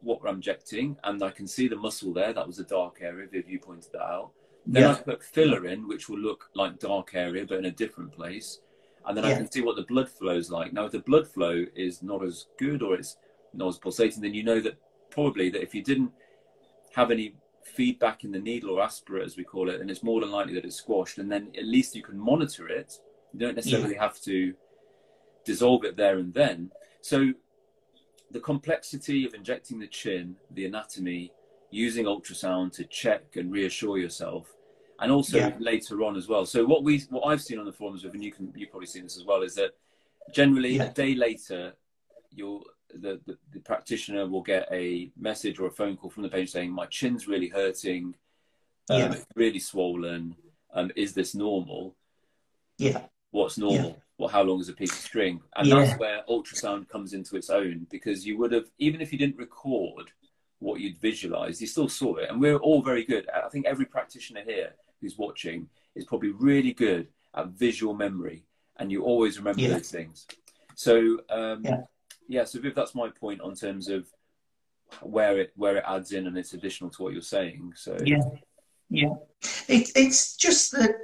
what 0.00 0.20
I'm 0.24 0.36
injecting 0.36 0.96
and 1.02 1.22
I 1.22 1.30
can 1.30 1.48
see 1.48 1.66
the 1.66 1.76
muscle 1.76 2.12
there. 2.12 2.32
That 2.32 2.46
was 2.46 2.60
a 2.60 2.64
dark 2.64 2.98
area. 3.02 3.26
Viv, 3.26 3.50
you 3.50 3.58
pointed 3.58 3.90
that 3.92 4.02
out. 4.02 4.30
Then 4.64 4.84
yeah. 4.84 4.92
I 4.92 4.94
put 4.94 5.24
filler 5.24 5.66
in, 5.66 5.88
which 5.88 6.08
will 6.08 6.20
look 6.20 6.50
like 6.54 6.78
dark 6.78 7.10
area, 7.14 7.44
but 7.44 7.58
in 7.58 7.64
a 7.64 7.72
different 7.72 8.12
place. 8.12 8.60
And 9.06 9.16
then 9.16 9.24
yeah. 9.24 9.30
I 9.30 9.34
can 9.34 9.50
see 9.50 9.60
what 9.60 9.74
the 9.74 9.82
blood 9.82 10.08
flow 10.08 10.36
is 10.36 10.48
like. 10.48 10.72
Now, 10.72 10.84
if 10.84 10.92
the 10.92 11.00
blood 11.00 11.26
flow 11.26 11.64
is 11.74 12.00
not 12.00 12.24
as 12.24 12.46
good 12.60 12.80
or 12.80 12.94
it's 12.94 13.16
not 13.54 13.68
as 13.68 13.78
pulsating, 13.78 14.22
then 14.22 14.34
you 14.34 14.44
know 14.44 14.60
that 14.60 14.78
probably 15.10 15.50
that 15.50 15.62
if 15.62 15.74
you 15.74 15.82
didn't 15.82 16.12
have 16.94 17.10
any 17.10 17.34
feedback 17.64 18.22
in 18.22 18.30
the 18.30 18.38
needle 18.38 18.70
or 18.70 18.82
aspirate, 18.82 19.24
as 19.24 19.36
we 19.36 19.42
call 19.42 19.68
it, 19.68 19.80
and 19.80 19.90
it's 19.90 20.04
more 20.04 20.20
than 20.20 20.30
likely 20.30 20.54
that 20.54 20.64
it's 20.64 20.76
squashed. 20.76 21.18
And 21.18 21.30
then 21.30 21.50
at 21.58 21.64
least 21.64 21.96
you 21.96 22.04
can 22.04 22.16
monitor 22.16 22.68
it. 22.68 23.00
You 23.32 23.40
don't 23.40 23.56
necessarily 23.56 23.94
yeah. 23.94 24.02
have 24.02 24.20
to 24.22 24.54
dissolve 25.44 25.84
it 25.84 25.96
there 25.96 26.18
and 26.18 26.32
then. 26.32 26.70
So 27.00 27.32
the 28.30 28.40
complexity 28.40 29.24
of 29.26 29.34
injecting 29.34 29.78
the 29.78 29.86
chin, 29.86 30.36
the 30.50 30.66
anatomy, 30.66 31.32
using 31.70 32.04
ultrasound 32.04 32.72
to 32.72 32.84
check 32.84 33.36
and 33.36 33.50
reassure 33.50 33.98
yourself, 33.98 34.54
and 35.00 35.10
also 35.10 35.38
yeah. 35.38 35.56
later 35.58 36.02
on 36.02 36.16
as 36.16 36.28
well. 36.28 36.46
So 36.46 36.64
what 36.64 36.84
we 36.84 37.00
what 37.10 37.22
I've 37.22 37.42
seen 37.42 37.58
on 37.58 37.64
the 37.64 37.72
forums, 37.72 38.04
and 38.04 38.22
you 38.22 38.32
can 38.32 38.52
you 38.54 38.66
probably 38.66 38.86
seen 38.86 39.04
this 39.04 39.16
as 39.16 39.24
well, 39.24 39.42
is 39.42 39.54
that 39.56 39.72
generally 40.32 40.76
yeah. 40.76 40.84
a 40.84 40.92
day 40.92 41.14
later 41.14 41.74
you'll 42.30 42.62
the, 42.94 43.20
the, 43.26 43.38
the, 43.54 43.60
practitioner 43.60 44.26
will 44.26 44.42
get 44.42 44.68
a 44.70 45.10
message 45.18 45.58
or 45.58 45.66
a 45.66 45.70
phone 45.70 45.96
call 45.96 46.10
from 46.10 46.22
the 46.22 46.28
patient 46.28 46.50
saying, 46.50 46.72
"My 46.72 46.86
chin's 46.86 47.26
really 47.26 47.48
hurting, 47.48 48.14
um, 48.90 49.00
yeah. 49.00 49.14
really 49.34 49.58
swollen. 49.58 50.36
Um, 50.74 50.90
is 50.94 51.14
this 51.14 51.34
normal? 51.34 51.96
Yeah. 52.78 53.02
What's 53.32 53.58
normal? 53.58 53.88
Yeah. 53.88 53.94
Well, 54.18 54.28
how 54.28 54.42
long 54.42 54.60
is 54.60 54.68
a 54.68 54.72
piece 54.72 54.92
of 54.92 54.98
string? 54.98 55.40
And 55.56 55.66
yeah. 55.66 55.80
that's 55.80 55.98
where 55.98 56.22
ultrasound 56.28 56.88
comes 56.88 57.12
into 57.12 57.36
its 57.36 57.50
own 57.50 57.86
because 57.90 58.24
you 58.24 58.38
would 58.38 58.52
have, 58.52 58.66
even 58.78 59.00
if 59.00 59.12
you 59.12 59.18
didn't 59.18 59.36
record 59.38 60.12
what 60.60 60.80
you'd 60.80 60.98
visualized, 60.98 61.60
you 61.60 61.66
still 61.66 61.88
saw 61.88 62.16
it. 62.16 62.30
And 62.30 62.40
we're 62.40 62.58
all 62.58 62.82
very 62.82 63.04
good. 63.04 63.28
I 63.28 63.48
think 63.48 63.66
every 63.66 63.86
practitioner 63.86 64.42
here 64.46 64.74
who's 65.00 65.18
watching 65.18 65.68
is 65.96 66.04
probably 66.04 66.30
really 66.30 66.72
good 66.72 67.08
at 67.34 67.48
visual 67.48 67.94
memory, 67.94 68.44
and 68.76 68.92
you 68.92 69.02
always 69.02 69.38
remember 69.38 69.66
those 69.66 69.90
things. 69.90 70.26
So 70.76 71.18
um, 71.28 71.62
yeah 71.64 71.80
yeah, 72.32 72.44
so 72.44 72.60
Viv, 72.60 72.74
that's 72.74 72.94
my 72.94 73.08
point 73.10 73.40
on 73.40 73.54
terms 73.54 73.88
of 73.88 74.06
where 75.00 75.38
it 75.38 75.52
where 75.56 75.76
it 75.76 75.84
adds 75.86 76.12
in 76.12 76.26
and 76.26 76.36
it's 76.36 76.54
additional 76.54 76.90
to 76.90 77.02
what 77.02 77.12
you're 77.12 77.22
saying. 77.22 77.72
So 77.76 77.96
yeah, 78.04 78.22
yeah, 78.92 79.14
it, 79.68 79.90
it's 79.96 80.36
just 80.36 80.72
that 80.72 80.94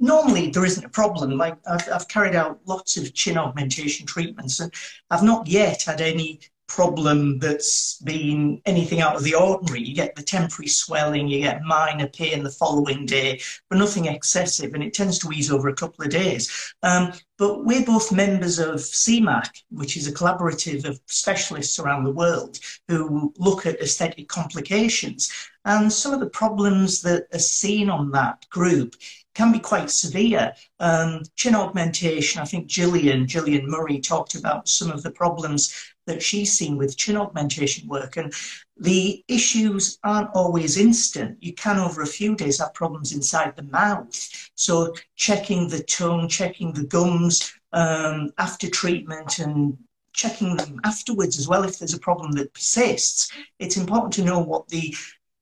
normally 0.00 0.50
there 0.50 0.64
isn't 0.64 0.84
a 0.84 0.88
problem. 0.88 1.36
Like 1.36 1.56
I've, 1.70 1.86
I've 1.92 2.08
carried 2.08 2.34
out 2.34 2.58
lots 2.64 2.96
of 2.96 3.12
chin 3.12 3.36
augmentation 3.36 4.06
treatments, 4.06 4.60
and 4.60 4.72
I've 5.10 5.22
not 5.22 5.46
yet 5.46 5.82
had 5.82 6.00
any 6.00 6.40
problem 6.66 7.38
that's 7.38 7.98
been 7.98 8.60
anything 8.66 9.00
out 9.00 9.16
of 9.16 9.22
the 9.22 9.34
ordinary. 9.34 9.82
You 9.82 9.94
get 9.94 10.14
the 10.14 10.22
temporary 10.22 10.68
swelling, 10.68 11.28
you 11.28 11.40
get 11.40 11.62
minor 11.62 12.08
pain 12.08 12.42
the 12.42 12.50
following 12.50 13.06
day, 13.06 13.40
but 13.68 13.78
nothing 13.78 14.06
excessive, 14.06 14.74
and 14.74 14.82
it 14.82 14.94
tends 14.94 15.18
to 15.20 15.32
ease 15.32 15.50
over 15.50 15.68
a 15.68 15.74
couple 15.74 16.04
of 16.04 16.10
days. 16.10 16.74
Um, 16.82 17.12
but 17.36 17.64
we're 17.64 17.84
both 17.84 18.12
members 18.12 18.58
of 18.58 18.76
CMAC, 18.76 19.62
which 19.70 19.96
is 19.96 20.06
a 20.06 20.12
collaborative 20.12 20.84
of 20.84 21.00
specialists 21.06 21.78
around 21.78 22.04
the 22.04 22.12
world 22.12 22.58
who 22.88 23.32
look 23.38 23.66
at 23.66 23.80
aesthetic 23.80 24.28
complications. 24.28 25.30
And 25.64 25.92
some 25.92 26.12
of 26.12 26.20
the 26.20 26.30
problems 26.30 27.02
that 27.02 27.26
are 27.32 27.38
seen 27.38 27.90
on 27.90 28.10
that 28.12 28.48
group 28.50 28.94
can 29.34 29.50
be 29.50 29.58
quite 29.58 29.90
severe. 29.90 30.52
Um, 30.78 31.22
chin 31.34 31.54
augmentation, 31.54 32.40
I 32.40 32.44
think 32.44 32.66
Gillian, 32.66 33.26
Gillian 33.26 33.68
Murray 33.68 33.98
talked 33.98 34.34
about 34.34 34.68
some 34.68 34.90
of 34.90 35.02
the 35.02 35.10
problems 35.10 35.93
that 36.06 36.22
she's 36.22 36.52
seen 36.52 36.76
with 36.76 36.96
chin 36.96 37.16
augmentation 37.16 37.88
work. 37.88 38.16
And 38.16 38.32
the 38.76 39.24
issues 39.28 39.98
aren't 40.04 40.30
always 40.34 40.76
instant. 40.76 41.38
You 41.40 41.54
can, 41.54 41.78
over 41.78 42.02
a 42.02 42.06
few 42.06 42.34
days, 42.34 42.58
have 42.58 42.74
problems 42.74 43.12
inside 43.12 43.56
the 43.56 43.62
mouth. 43.62 44.50
So, 44.54 44.94
checking 45.16 45.68
the 45.68 45.82
tongue, 45.82 46.28
checking 46.28 46.72
the 46.72 46.84
gums 46.84 47.52
um, 47.72 48.32
after 48.38 48.68
treatment, 48.68 49.38
and 49.38 49.78
checking 50.12 50.56
them 50.56 50.80
afterwards 50.84 51.38
as 51.38 51.48
well 51.48 51.64
if 51.64 51.78
there's 51.78 51.94
a 51.94 51.98
problem 51.98 52.32
that 52.32 52.54
persists. 52.54 53.30
It's 53.58 53.76
important 53.76 54.12
to 54.14 54.24
know 54.24 54.38
what 54.38 54.68
the 54.68 54.94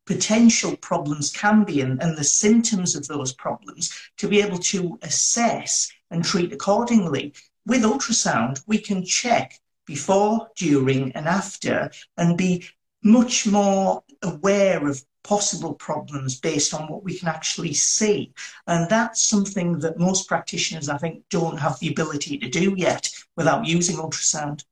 potential 0.06 0.76
problems 0.78 1.30
can 1.30 1.64
be 1.64 1.80
and, 1.80 2.02
and 2.02 2.16
the 2.16 2.24
symptoms 2.24 2.96
of 2.96 3.06
those 3.06 3.32
problems 3.32 3.92
to 4.16 4.26
be 4.26 4.40
able 4.40 4.58
to 4.58 4.98
assess 5.02 5.90
and 6.10 6.24
treat 6.24 6.52
accordingly. 6.52 7.34
With 7.66 7.82
ultrasound, 7.82 8.62
we 8.66 8.78
can 8.78 9.04
check 9.04 9.60
before, 9.86 10.48
during, 10.56 11.12
and 11.12 11.26
after, 11.26 11.90
and 12.16 12.38
be 12.38 12.64
much 13.02 13.46
more 13.46 14.02
aware 14.22 14.86
of 14.86 15.02
possible 15.24 15.74
problems 15.74 16.40
based 16.40 16.74
on 16.74 16.88
what 16.88 17.04
we 17.04 17.16
can 17.16 17.28
actually 17.28 17.72
see. 17.72 18.32
And 18.66 18.88
that's 18.88 19.22
something 19.22 19.78
that 19.80 19.98
most 19.98 20.28
practitioners, 20.28 20.88
I 20.88 20.98
think, 20.98 21.22
don't 21.30 21.58
have 21.58 21.78
the 21.78 21.90
ability 21.90 22.38
to 22.38 22.48
do 22.48 22.74
yet 22.76 23.08
without 23.36 23.66
using 23.66 23.96
ultrasound. 23.96 24.64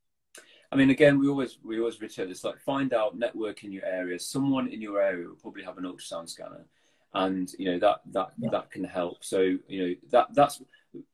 I 0.72 0.76
mean, 0.76 0.90
again, 0.90 1.18
we 1.18 1.28
always 1.28 1.58
we 1.64 1.78
always 1.80 2.00
out 2.00 2.28
this 2.28 2.44
like 2.44 2.60
find 2.60 2.92
out 2.94 3.18
network 3.18 3.64
in 3.64 3.72
your 3.72 3.84
area. 3.84 4.18
Someone 4.18 4.68
in 4.68 4.80
your 4.80 5.00
area 5.00 5.26
will 5.26 5.34
probably 5.34 5.64
have 5.64 5.78
an 5.78 5.84
ultrasound 5.84 6.28
scanner, 6.28 6.64
and 7.12 7.52
you 7.58 7.72
know 7.72 7.78
that 7.80 8.02
that 8.12 8.30
yeah. 8.38 8.50
that 8.50 8.70
can 8.70 8.84
help. 8.84 9.24
So 9.24 9.40
you 9.40 9.88
know 9.88 9.94
that 10.10 10.28
that's 10.32 10.62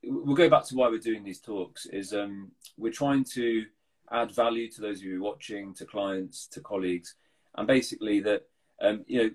we'll 0.03 0.35
go 0.35 0.47
back 0.49 0.65
to 0.65 0.75
why 0.75 0.89
we're 0.89 0.99
doing 0.99 1.23
these 1.23 1.39
talks. 1.39 1.87
Is 1.87 2.13
um, 2.13 2.51
we're 2.77 2.91
trying 2.91 3.23
to 3.33 3.65
add 4.11 4.31
value 4.31 4.69
to 4.71 4.81
those 4.81 4.99
of 4.99 5.05
you 5.05 5.21
watching, 5.21 5.73
to 5.75 5.85
clients, 5.85 6.47
to 6.47 6.61
colleagues, 6.61 7.15
and 7.55 7.67
basically 7.67 8.19
that 8.21 8.43
um, 8.81 9.03
you 9.07 9.23
know. 9.23 9.29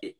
It, 0.00 0.14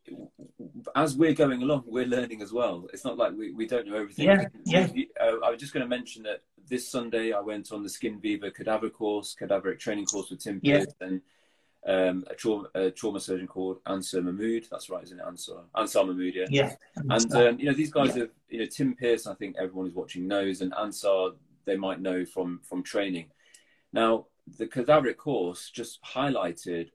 as 0.93 1.15
we're 1.15 1.33
going 1.33 1.63
along, 1.63 1.83
we're 1.87 2.05
learning 2.05 2.41
as 2.41 2.51
well. 2.51 2.87
It's 2.91 3.05
not 3.05 3.17
like 3.17 3.31
we, 3.31 3.53
we 3.53 3.65
don't 3.65 3.87
know 3.87 3.95
everything. 3.95 4.25
Yeah, 4.25 4.45
yeah. 4.65 4.87
Uh, 5.17 5.37
I 5.41 5.51
was 5.51 5.57
just 5.57 5.73
going 5.73 5.85
to 5.85 5.87
mention 5.87 6.23
that 6.23 6.41
this 6.67 6.85
Sunday 6.85 7.31
I 7.31 7.39
went 7.39 7.71
on 7.71 7.81
the 7.81 7.89
Skin 7.89 8.19
Viva 8.19 8.51
cadaver 8.51 8.89
course, 8.89 9.37
cadaveric 9.39 9.79
training 9.79 10.05
course 10.05 10.29
with 10.29 10.43
Tim 10.43 10.59
Pearce 10.59 10.93
and 10.99 11.21
um, 11.87 12.25
a, 12.29 12.35
trauma, 12.35 12.67
a 12.75 12.91
trauma 12.91 13.21
surgeon 13.21 13.47
called 13.47 13.79
Ansar 13.85 14.21
Mahmood. 14.21 14.67
That's 14.69 14.89
right, 14.89 15.03
isn't 15.03 15.17
it? 15.17 15.25
Ansar, 15.25 15.61
Ansar 15.77 16.05
Mahmood, 16.05 16.35
yeah. 16.35 16.47
Yeah. 16.49 16.75
And, 16.97 17.33
um, 17.33 17.57
you 17.57 17.67
know, 17.67 17.73
these 17.73 17.91
guys 17.91 18.09
yeah. 18.09 18.23
have, 18.23 18.29
you 18.49 18.59
know, 18.59 18.65
Tim 18.65 18.95
Pearce, 18.95 19.27
I 19.27 19.33
think 19.35 19.55
everyone 19.57 19.85
who's 19.85 19.95
watching 19.95 20.27
knows, 20.27 20.59
and 20.59 20.73
Ansar, 20.77 21.29
they 21.63 21.77
might 21.77 22.01
know 22.01 22.25
from, 22.25 22.59
from 22.63 22.83
training. 22.83 23.27
Now, 23.91 24.27
the 24.57 24.67
cadaveric 24.67 25.17
course 25.17 25.69
just 25.69 26.01
highlighted 26.03 26.89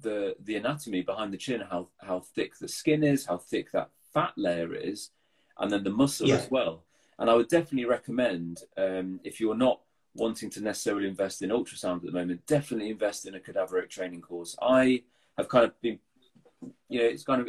the 0.00 0.34
the 0.44 0.56
anatomy 0.56 1.02
behind 1.02 1.32
the 1.32 1.38
chin, 1.38 1.62
how 1.70 1.88
how 1.98 2.20
thick 2.20 2.58
the 2.58 2.68
skin 2.68 3.02
is, 3.04 3.26
how 3.26 3.38
thick 3.38 3.72
that 3.72 3.90
fat 4.12 4.32
layer 4.36 4.74
is, 4.74 5.10
and 5.58 5.70
then 5.70 5.84
the 5.84 5.90
muscle 5.90 6.28
yeah. 6.28 6.36
as 6.36 6.50
well. 6.50 6.84
And 7.18 7.30
I 7.30 7.34
would 7.34 7.48
definitely 7.48 7.84
recommend 7.84 8.60
um, 8.76 9.20
if 9.22 9.40
you're 9.40 9.54
not 9.54 9.80
wanting 10.14 10.50
to 10.50 10.60
necessarily 10.60 11.08
invest 11.08 11.42
in 11.42 11.50
ultrasound 11.50 11.96
at 11.96 12.02
the 12.02 12.12
moment, 12.12 12.46
definitely 12.46 12.90
invest 12.90 13.26
in 13.26 13.34
a 13.34 13.40
cadaveric 13.40 13.88
training 13.88 14.20
course. 14.20 14.56
I 14.60 15.02
have 15.38 15.48
kind 15.48 15.64
of 15.64 15.80
been, 15.80 15.98
you 16.88 17.00
know, 17.00 17.06
it's 17.06 17.24
kind 17.24 17.40
of 17.40 17.48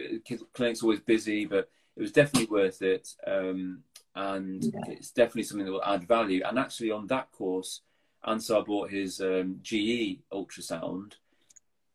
clinic's 0.53 0.83
always 0.83 0.99
busy, 0.99 1.45
but 1.45 1.69
it 1.95 2.01
was 2.01 2.11
definitely 2.11 2.49
worth 2.49 2.81
it, 2.81 3.07
um, 3.27 3.79
and 4.15 4.63
yeah. 4.63 4.79
it's 4.87 5.11
definitely 5.11 5.43
something 5.43 5.65
that 5.65 5.71
will 5.71 5.83
add 5.83 6.07
value. 6.07 6.41
And 6.45 6.59
actually, 6.59 6.91
on 6.91 7.07
that 7.07 7.31
course 7.31 7.81
Ansar 8.25 8.63
bought 8.63 8.91
his 8.91 9.19
um, 9.21 9.59
GE 9.61 10.19
ultrasound, 10.31 11.13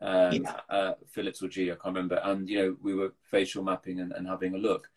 um, 0.01 0.33
yeah. 0.33 0.61
uh, 0.69 0.93
Philips 1.11 1.43
or 1.43 1.49
GE, 1.49 1.59
I 1.59 1.69
can't 1.69 1.87
remember. 1.87 2.21
And, 2.23 2.49
you 2.49 2.59
know, 2.59 2.77
we 2.83 2.95
were 2.95 3.15
facial 3.31 3.63
mapping 3.63 4.01
and, 4.01 4.13
and 4.13 4.27
having 4.27 4.55
a 4.55 4.59
look. 4.59 4.89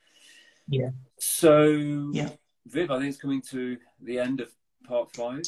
Yeah. 0.68 0.90
So, 1.20 2.12
yeah. 2.14 2.30
Viv, 2.68 2.92
I 2.92 3.00
think 3.00 3.10
it's 3.10 3.22
coming 3.22 3.42
to 3.50 3.78
the 4.02 4.20
end 4.20 4.42
of 4.42 4.52
part 4.88 5.12
five. 5.16 5.42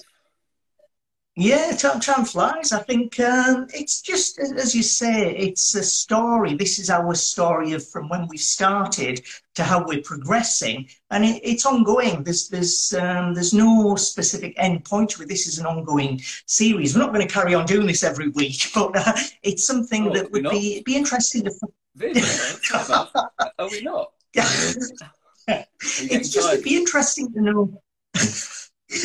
Yeah, 1.36 1.72
time, 1.72 2.00
time 2.00 2.26
flies. 2.26 2.72
I 2.72 2.80
think 2.84 3.19
um, 3.19 3.65
it's 3.74 4.02
just 4.02 4.38
as 4.38 4.76
you 4.76 4.84
say, 4.84 5.36
it's 5.36 5.74
a 5.74 5.82
story. 5.82 6.54
This 6.54 6.78
is 6.78 6.91
our 6.91 7.15
story 7.15 7.74
of 7.74 7.88
from 7.88 8.08
when 8.08 8.28
we 8.28 8.38
started 8.38 9.19
to 9.56 9.63
how 9.63 9.84
we're 9.84 10.04
progressing, 10.04 10.88
and 11.10 11.26
it, 11.26 11.41
it's 11.43 11.65
ongoing. 11.65 12.24
There's 12.24 12.50
there's 12.50 12.93
um, 12.93 13.34
there's 13.34 13.52
no 13.52 13.96
specific 13.96 14.54
end 14.58 14.86
point 14.86 15.10
to 15.12 15.24
it. 15.24 15.28
This 15.28 15.48
is 15.48 15.58
an 15.58 15.65
ongoing 15.65 16.22
series. 16.46 16.93
We're 16.93 17.02
not 17.02 17.13
going 17.13 17.28
to 17.28 17.34
carry 17.34 17.56
on 17.56 17.65
doing 17.65 17.88
this 17.88 18.04
every 18.04 18.28
week, 18.28 18.69
but 18.76 18.96
uh, 18.96 19.13
it's 19.41 19.65
something 19.65 20.10
oh, 20.10 20.13
that 20.13 20.32
would 20.32 20.43
be 20.52 20.84
be 20.84 20.96
interesting 20.96 21.46
to. 21.46 21.52
are 23.58 23.69
we 23.69 23.82
not? 23.82 24.12
It's 25.46 26.30
just 26.30 26.54
it'd 26.54 26.63
be 26.63 26.78
interesting 26.78 27.34
to 27.34 27.41
know. 27.41 27.82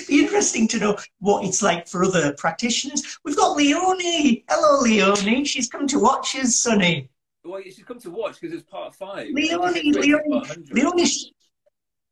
Be 0.06 0.20
interesting 0.24 0.68
to 0.68 0.78
know 0.78 0.98
what 1.20 1.44
it's 1.44 1.62
like 1.62 1.88
for 1.88 2.04
other 2.04 2.34
practitioners. 2.34 3.18
We've 3.24 3.36
got 3.36 3.56
Leonie. 3.56 4.44
Hello, 4.48 4.80
Leonie. 4.82 5.44
She's 5.44 5.68
come 5.68 5.86
to 5.88 5.98
watch 5.98 6.36
us, 6.36 6.58
Sunny. 6.58 7.10
Well, 7.44 7.62
she's 7.62 7.82
come 7.84 7.98
to 8.00 8.10
watch 8.10 8.40
because 8.40 8.54
it's 8.54 8.68
part 8.68 8.94
five. 8.94 9.28
Leonie, 9.32 9.92
Leonie, 9.92 10.42
Leonie. 10.70 11.34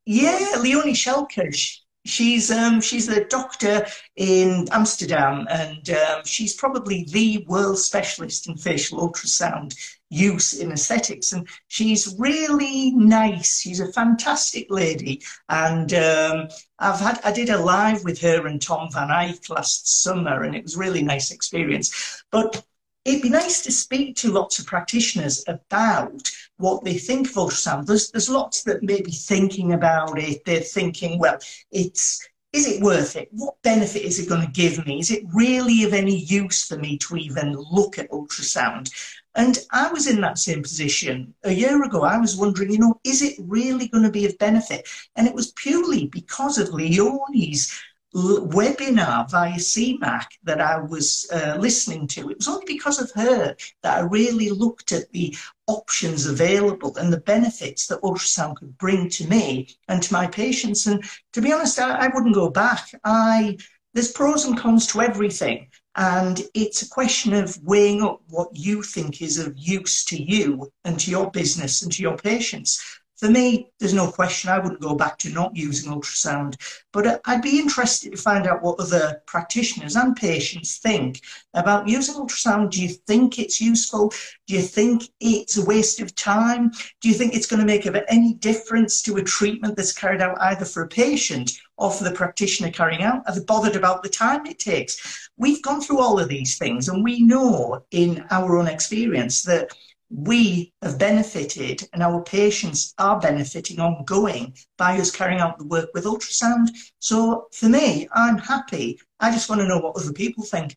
Yeah, 0.05 0.55
Leonie 0.61 0.93
Schelke. 0.93 1.79
She's 2.07 2.49
um, 2.49 2.81
she's 2.81 3.09
a 3.09 3.25
doctor 3.25 3.85
in 4.15 4.67
Amsterdam, 4.71 5.45
and 5.49 5.89
um, 5.89 6.21
she's 6.25 6.55
probably 6.55 7.05
the 7.11 7.45
world 7.47 7.77
specialist 7.77 8.47
in 8.47 8.57
facial 8.57 8.99
ultrasound 8.99 9.75
use 10.09 10.53
in 10.53 10.71
aesthetics. 10.71 11.33
And 11.33 11.47
she's 11.67 12.15
really 12.17 12.91
nice. 12.91 13.59
She's 13.59 13.79
a 13.79 13.91
fantastic 13.91 14.67
lady. 14.69 15.21
And 15.49 15.93
um, 15.93 16.47
I've 16.79 16.99
had 16.99 17.19
I 17.23 17.31
did 17.31 17.49
a 17.49 17.57
live 17.57 18.03
with 18.03 18.21
her 18.21 18.47
and 18.47 18.61
Tom 18.61 18.89
Van 18.91 19.11
Eyck 19.11 19.49
last 19.49 20.03
summer, 20.03 20.43
and 20.43 20.55
it 20.55 20.63
was 20.63 20.75
a 20.75 20.79
really 20.79 21.03
nice 21.03 21.31
experience. 21.31 22.23
But 22.31 22.63
it'd 23.07 23.21
be 23.21 23.29
nice 23.29 23.61
to 23.61 23.71
speak 23.71 24.17
to 24.17 24.31
lots 24.31 24.59
of 24.59 24.67
practitioners 24.67 25.43
about 25.47 26.29
what 26.57 26.83
they 26.83 26.97
think 26.97 27.29
of 27.29 27.35
ultrasound. 27.35 27.85
There's, 27.85 28.11
there's 28.11 28.29
lots 28.29 28.63
that 28.63 28.83
may 28.83 29.01
be 29.01 29.11
thinking 29.11 29.71
about 29.71 30.19
it. 30.19 30.43
They're 30.43 30.59
thinking, 30.59 31.17
well, 31.17 31.39
it's 31.71 32.27
is 32.53 32.67
it 32.67 32.81
worth 32.81 33.15
it? 33.15 33.29
What 33.31 33.61
benefit 33.61 34.03
is 34.03 34.19
it 34.19 34.29
going 34.29 34.45
to 34.45 34.51
give 34.51 34.85
me? 34.85 34.99
Is 34.99 35.11
it 35.11 35.23
really 35.33 35.83
of 35.83 35.93
any 35.93 36.17
use 36.17 36.65
for 36.65 36.77
me 36.77 36.97
to 36.99 37.17
even 37.17 37.55
look 37.55 37.99
at 37.99 38.09
ultrasound? 38.09 38.89
And 39.35 39.59
I 39.71 39.91
was 39.91 40.07
in 40.07 40.21
that 40.21 40.39
same 40.39 40.63
position 40.63 41.33
a 41.43 41.51
year 41.51 41.83
ago. 41.83 42.01
I 42.03 42.17
was 42.17 42.35
wondering, 42.35 42.71
you 42.71 42.79
know, 42.79 42.99
is 43.03 43.21
it 43.21 43.35
really 43.39 43.87
going 43.89 44.05
to 44.05 44.11
be 44.11 44.25
of 44.25 44.37
benefit? 44.37 44.87
And 45.15 45.27
it 45.27 45.35
was 45.35 45.51
purely 45.51 46.07
because 46.07 46.57
of 46.57 46.73
Leonie's 46.73 47.71
webinar 48.17 49.29
via 49.29 49.57
CMAC 49.57 50.25
that 50.43 50.59
I 50.59 50.79
was 50.79 51.27
uh, 51.31 51.57
listening 51.59 52.07
to. 52.07 52.29
It 52.29 52.37
was 52.37 52.47
only 52.47 52.65
because 52.65 52.99
of 52.99 53.11
her 53.11 53.55
that 53.83 53.97
I 53.97 54.01
really 54.01 54.49
looked 54.49 54.91
at 54.91 55.11
the 55.11 55.35
options 55.67 56.25
available 56.25 56.95
and 56.97 57.11
the 57.11 57.19
benefits 57.19 57.87
that 57.87 58.01
ultrasound 58.01 58.57
could 58.57 58.77
bring 58.77 59.09
to 59.09 59.27
me 59.27 59.69
and 59.87 60.01
to 60.01 60.13
my 60.13 60.27
patients. 60.27 60.87
And 60.87 61.03
to 61.33 61.41
be 61.41 61.53
honest, 61.53 61.79
I, 61.79 62.05
I 62.05 62.07
wouldn't 62.07 62.35
go 62.35 62.49
back. 62.49 62.89
I 63.03 63.57
there's 63.93 64.11
pros 64.11 64.45
and 64.45 64.57
cons 64.57 64.85
to 64.87 65.01
everything. 65.01 65.67
And 65.95 66.41
it's 66.53 66.83
a 66.83 66.89
question 66.89 67.33
of 67.33 67.57
weighing 67.63 68.03
up 68.03 68.21
what 68.29 68.49
you 68.53 68.83
think 68.83 69.21
is 69.23 69.39
of 69.39 69.57
use 69.57 70.05
to 70.05 70.21
you 70.21 70.71
and 70.85 70.99
to 70.99 71.09
your 71.09 71.31
business 71.31 71.81
and 71.81 71.91
to 71.93 72.03
your 72.03 72.15
patients 72.15 72.79
for 73.17 73.29
me, 73.29 73.71
there's 73.79 73.95
no 73.95 74.11
question 74.11 74.51
I 74.51 74.59
wouldn't 74.59 74.81
go 74.81 74.93
back 74.93 75.17
to 75.19 75.29
not 75.29 75.55
using 75.55 75.91
ultrasound. 75.91 76.55
But 76.93 77.07
uh, 77.07 77.19
I'd 77.25 77.41
be 77.41 77.59
interested 77.59 78.11
to 78.11 78.17
find 78.17 78.45
out 78.45 78.61
what 78.61 78.79
other 78.79 79.23
practitioners 79.25 79.95
and 79.95 80.15
patients 80.15 80.77
think 80.77 81.21
about 81.55 81.87
using 81.87 82.15
ultrasound. 82.15 82.71
Do 82.71 82.81
you 82.81 82.89
think 82.89 83.39
it's 83.39 83.59
useful? 83.59 84.13
Do 84.45 84.53
you 84.53 84.61
think 84.61 85.09
it's 85.19 85.57
a 85.57 85.65
waste 85.65 85.99
of 85.99 86.13
time? 86.13 86.71
Do 87.01 87.09
you 87.09 87.15
think 87.15 87.33
it's 87.33 87.47
going 87.47 87.59
to 87.59 87.65
make 87.65 87.87
any 88.07 88.35
difference 88.35 89.01
to 89.03 89.17
a 89.17 89.23
treatment 89.23 89.75
that's 89.75 89.93
carried 89.93 90.21
out 90.21 90.37
either 90.39 90.65
for 90.65 90.83
a 90.83 90.87
patient 90.87 91.53
or 91.77 91.91
for 91.91 92.03
the 92.03 92.11
practitioner 92.11 92.69
carrying 92.69 93.01
out? 93.01 93.23
Are 93.27 93.33
they 93.33 93.43
bothered 93.43 93.75
about 93.75 94.03
the 94.03 94.09
time 94.09 94.45
it 94.45 94.59
takes? 94.59 95.29
We've 95.37 95.61
gone 95.63 95.81
through 95.81 95.99
all 95.99 96.19
of 96.19 96.29
these 96.29 96.57
things 96.57 96.87
and 96.87 97.03
we 97.03 97.21
know 97.21 97.83
in 97.89 98.25
our 98.29 98.57
own 98.57 98.67
experience 98.67 99.41
that 99.43 99.71
we 100.09 100.73
have 100.81 100.97
benefited 100.97 101.87
and 101.93 102.01
our 102.01 102.21
patients 102.23 102.93
are 102.97 103.19
benefiting 103.19 103.79
ongoing 103.79 104.55
by 104.77 104.97
us 104.97 105.11
carrying 105.11 105.39
out 105.39 105.57
the 105.57 105.65
work 105.65 105.89
with 105.93 106.05
ultrasound. 106.05 106.69
So 106.99 107.47
for 107.51 107.67
me, 107.67 108.07
I'm 108.13 108.37
happy. 108.37 108.99
I 109.19 109.31
just 109.31 109.49
want 109.49 109.61
to 109.61 109.67
know 109.67 109.79
what 109.79 109.97
other 109.97 110.13
people 110.13 110.43
think. 110.43 110.75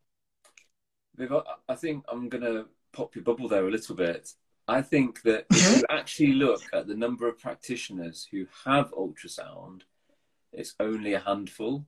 I 1.68 1.74
think 1.74 2.04
I'm 2.08 2.28
going 2.28 2.44
to 2.44 2.66
pop 2.92 3.14
your 3.14 3.24
bubble 3.24 3.48
there 3.48 3.66
a 3.66 3.70
little 3.70 3.94
bit. 3.94 4.32
I 4.66 4.82
think 4.82 5.22
that 5.22 5.46
if 5.50 5.62
you 5.62 5.82
mm-hmm. 5.82 5.96
actually 5.98 6.32
look 6.32 6.62
at 6.72 6.86
the 6.86 6.94
number 6.94 7.28
of 7.28 7.38
practitioners 7.38 8.26
who 8.30 8.46
have 8.64 8.92
ultrasound, 8.92 9.82
it's 10.52 10.74
only 10.80 11.14
a 11.14 11.20
handful. 11.20 11.84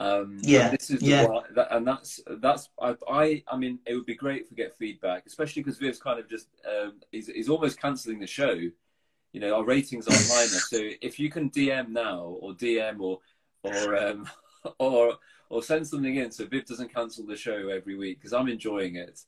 Um, 0.00 0.38
yeah, 0.40 0.70
this 0.70 0.88
is 0.88 1.02
yeah. 1.02 1.26
One, 1.26 1.44
and 1.70 1.86
that's 1.86 2.20
that's 2.38 2.70
I, 2.80 2.94
I 3.06 3.42
I 3.46 3.56
mean 3.58 3.80
it 3.86 3.94
would 3.94 4.06
be 4.06 4.14
great 4.14 4.42
if 4.42 4.50
we 4.50 4.56
get 4.56 4.76
feedback, 4.78 5.26
especially 5.26 5.62
because 5.62 5.76
Viv's 5.76 5.98
kind 5.98 6.18
of 6.18 6.26
just 6.28 6.48
um, 6.66 6.94
he's, 7.12 7.26
he's 7.26 7.50
almost 7.50 7.78
cancelling 7.78 8.18
the 8.18 8.26
show. 8.26 8.52
You 8.52 9.40
know, 9.40 9.54
our 9.54 9.64
ratings 9.64 10.08
are 10.08 10.12
high 10.12 10.44
now, 10.52 10.58
so 10.58 10.78
if 11.02 11.20
you 11.20 11.30
can 11.30 11.50
DM 11.50 11.90
now 11.90 12.20
or 12.40 12.54
DM 12.54 12.98
or 13.00 13.18
or 13.62 13.96
um, 13.96 14.26
or 14.78 15.18
or 15.50 15.62
send 15.62 15.86
something 15.86 16.16
in 16.16 16.30
so 16.30 16.46
Viv 16.46 16.64
doesn't 16.64 16.94
cancel 16.94 17.26
the 17.26 17.36
show 17.36 17.68
every 17.68 17.96
week 17.96 18.20
because 18.20 18.32
I'm 18.32 18.48
enjoying 18.48 18.96
it. 18.96 19.20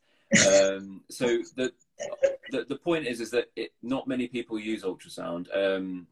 Um, 0.49 1.03
so 1.11 1.27
the, 1.55 1.71
the 2.51 2.65
the 2.65 2.77
point 2.77 3.07
is 3.07 3.21
is 3.21 3.31
that 3.33 3.51
it, 3.57 3.73
not 3.83 4.09
many 4.09 4.27
people 4.27 4.59
use 4.59 4.85
ultrasound 4.85 5.55
um, 5.55 6.07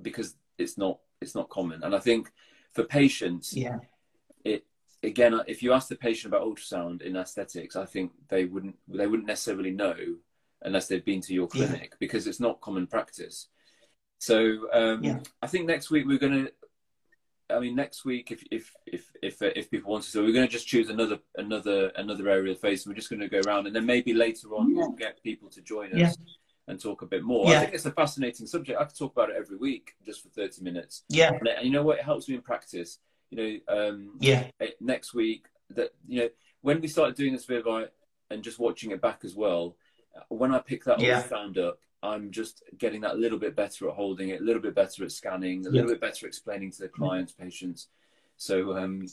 because 0.00 0.36
it's 0.56 0.78
not 0.78 0.98
it's 1.20 1.34
not 1.34 1.50
common, 1.50 1.82
and 1.82 1.94
I 1.94 1.98
think 1.98 2.32
for 2.72 2.84
patients, 2.84 3.56
yeah, 3.56 3.78
it 4.44 4.64
again, 5.02 5.40
if 5.46 5.62
you 5.62 5.72
ask 5.72 5.88
the 5.88 5.96
patient 5.96 6.32
about 6.32 6.46
ultrasound 6.46 7.02
in 7.02 7.16
aesthetics, 7.16 7.76
I 7.76 7.84
think 7.84 8.12
they 8.28 8.44
wouldn't 8.44 8.76
they 8.88 9.06
wouldn't 9.06 9.28
necessarily 9.28 9.70
know 9.70 9.96
unless 10.62 10.88
they've 10.88 11.04
been 11.04 11.22
to 11.22 11.34
your 11.34 11.48
clinic 11.48 11.88
yeah. 11.92 11.96
because 11.98 12.26
it's 12.26 12.40
not 12.40 12.60
common 12.60 12.86
practice. 12.86 13.48
So 14.18 14.68
um, 14.72 15.02
yeah. 15.02 15.20
I 15.40 15.46
think 15.46 15.66
next 15.66 15.90
week 15.90 16.06
we're 16.06 16.18
going 16.18 16.46
to. 16.46 16.52
I 17.48 17.58
mean, 17.58 17.74
next 17.74 18.04
week, 18.04 18.30
if 18.30 18.44
if 18.52 18.72
if 18.86 19.10
if 19.20 19.42
uh, 19.42 19.50
if 19.56 19.70
people 19.70 19.90
want 19.90 20.04
to, 20.04 20.10
so 20.10 20.22
we're 20.22 20.32
going 20.32 20.46
to 20.46 20.52
just 20.52 20.68
choose 20.68 20.88
another 20.88 21.18
another 21.36 21.88
another 21.96 22.28
area 22.28 22.52
of 22.52 22.60
the 22.60 22.68
face, 22.68 22.84
and 22.84 22.92
we're 22.92 22.96
just 22.96 23.10
going 23.10 23.20
to 23.20 23.28
go 23.28 23.40
around, 23.44 23.66
and 23.66 23.74
then 23.74 23.86
maybe 23.86 24.14
later 24.14 24.48
on 24.54 24.70
yeah. 24.70 24.76
we'll 24.76 24.90
get 24.90 25.20
people 25.24 25.48
to 25.48 25.60
join 25.60 25.92
us 26.00 26.16
and 26.70 26.80
talk 26.80 27.02
a 27.02 27.06
bit 27.06 27.22
more. 27.22 27.48
Yeah. 27.48 27.58
I 27.58 27.60
think 27.60 27.74
it's 27.74 27.86
a 27.86 27.90
fascinating 27.90 28.46
subject. 28.46 28.80
I 28.80 28.84
could 28.84 28.96
talk 28.96 29.12
about 29.12 29.30
it 29.30 29.36
every 29.36 29.56
week 29.56 29.94
just 30.06 30.22
for 30.22 30.28
30 30.28 30.62
minutes. 30.62 31.02
Yeah. 31.08 31.32
And, 31.32 31.48
and 31.48 31.64
you 31.64 31.72
know 31.72 31.82
what? 31.82 31.98
It 31.98 32.04
helps 32.04 32.28
me 32.28 32.36
in 32.36 32.42
practice. 32.42 32.98
You 33.30 33.62
know, 33.68 33.88
um, 33.88 34.12
yeah. 34.20 34.46
next 34.80 35.14
week, 35.14 35.46
that 35.70 35.90
you 36.08 36.20
know, 36.20 36.28
when 36.62 36.80
we 36.80 36.88
started 36.88 37.16
doing 37.16 37.32
this 37.32 37.44
video 37.44 37.88
and 38.30 38.42
just 38.42 38.58
watching 38.58 38.90
it 38.90 39.00
back 39.00 39.20
as 39.24 39.34
well, 39.34 39.76
when 40.28 40.54
I 40.54 40.58
pick 40.58 40.84
that 40.84 41.00
yeah. 41.00 41.20
found 41.22 41.58
up, 41.58 41.78
I'm 42.02 42.30
just 42.30 42.62
getting 42.78 43.02
that 43.02 43.14
a 43.14 43.18
little 43.18 43.38
bit 43.38 43.54
better 43.54 43.88
at 43.88 43.94
holding 43.94 44.30
it, 44.30 44.40
a 44.40 44.44
little 44.44 44.62
bit 44.62 44.74
better 44.74 45.04
at 45.04 45.12
scanning, 45.12 45.66
a 45.66 45.70
yeah. 45.70 45.74
little 45.76 45.90
bit 45.90 46.00
better 46.00 46.26
explaining 46.26 46.72
to 46.72 46.82
the 46.82 46.88
clients, 46.88 47.32
patients. 47.32 47.88
So, 48.36 48.76
um, 48.76 49.06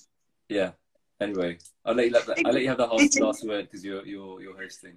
yeah. 0.47 0.71
Anyway, 1.19 1.57
I'll 1.83 1.95
let 1.95 2.05
you 2.05 2.11
let 2.11 2.25
that, 2.27 2.37
I'll 2.45 2.53
let 2.53 2.61
you 2.61 2.69
have 2.69 2.77
the 2.77 2.85
last, 2.85 3.19
last 3.19 3.47
word 3.47 3.65
because 3.65 3.83
you're 3.83 4.05
you're 4.05 4.39
you're 4.39 4.57
hosting. 4.57 4.93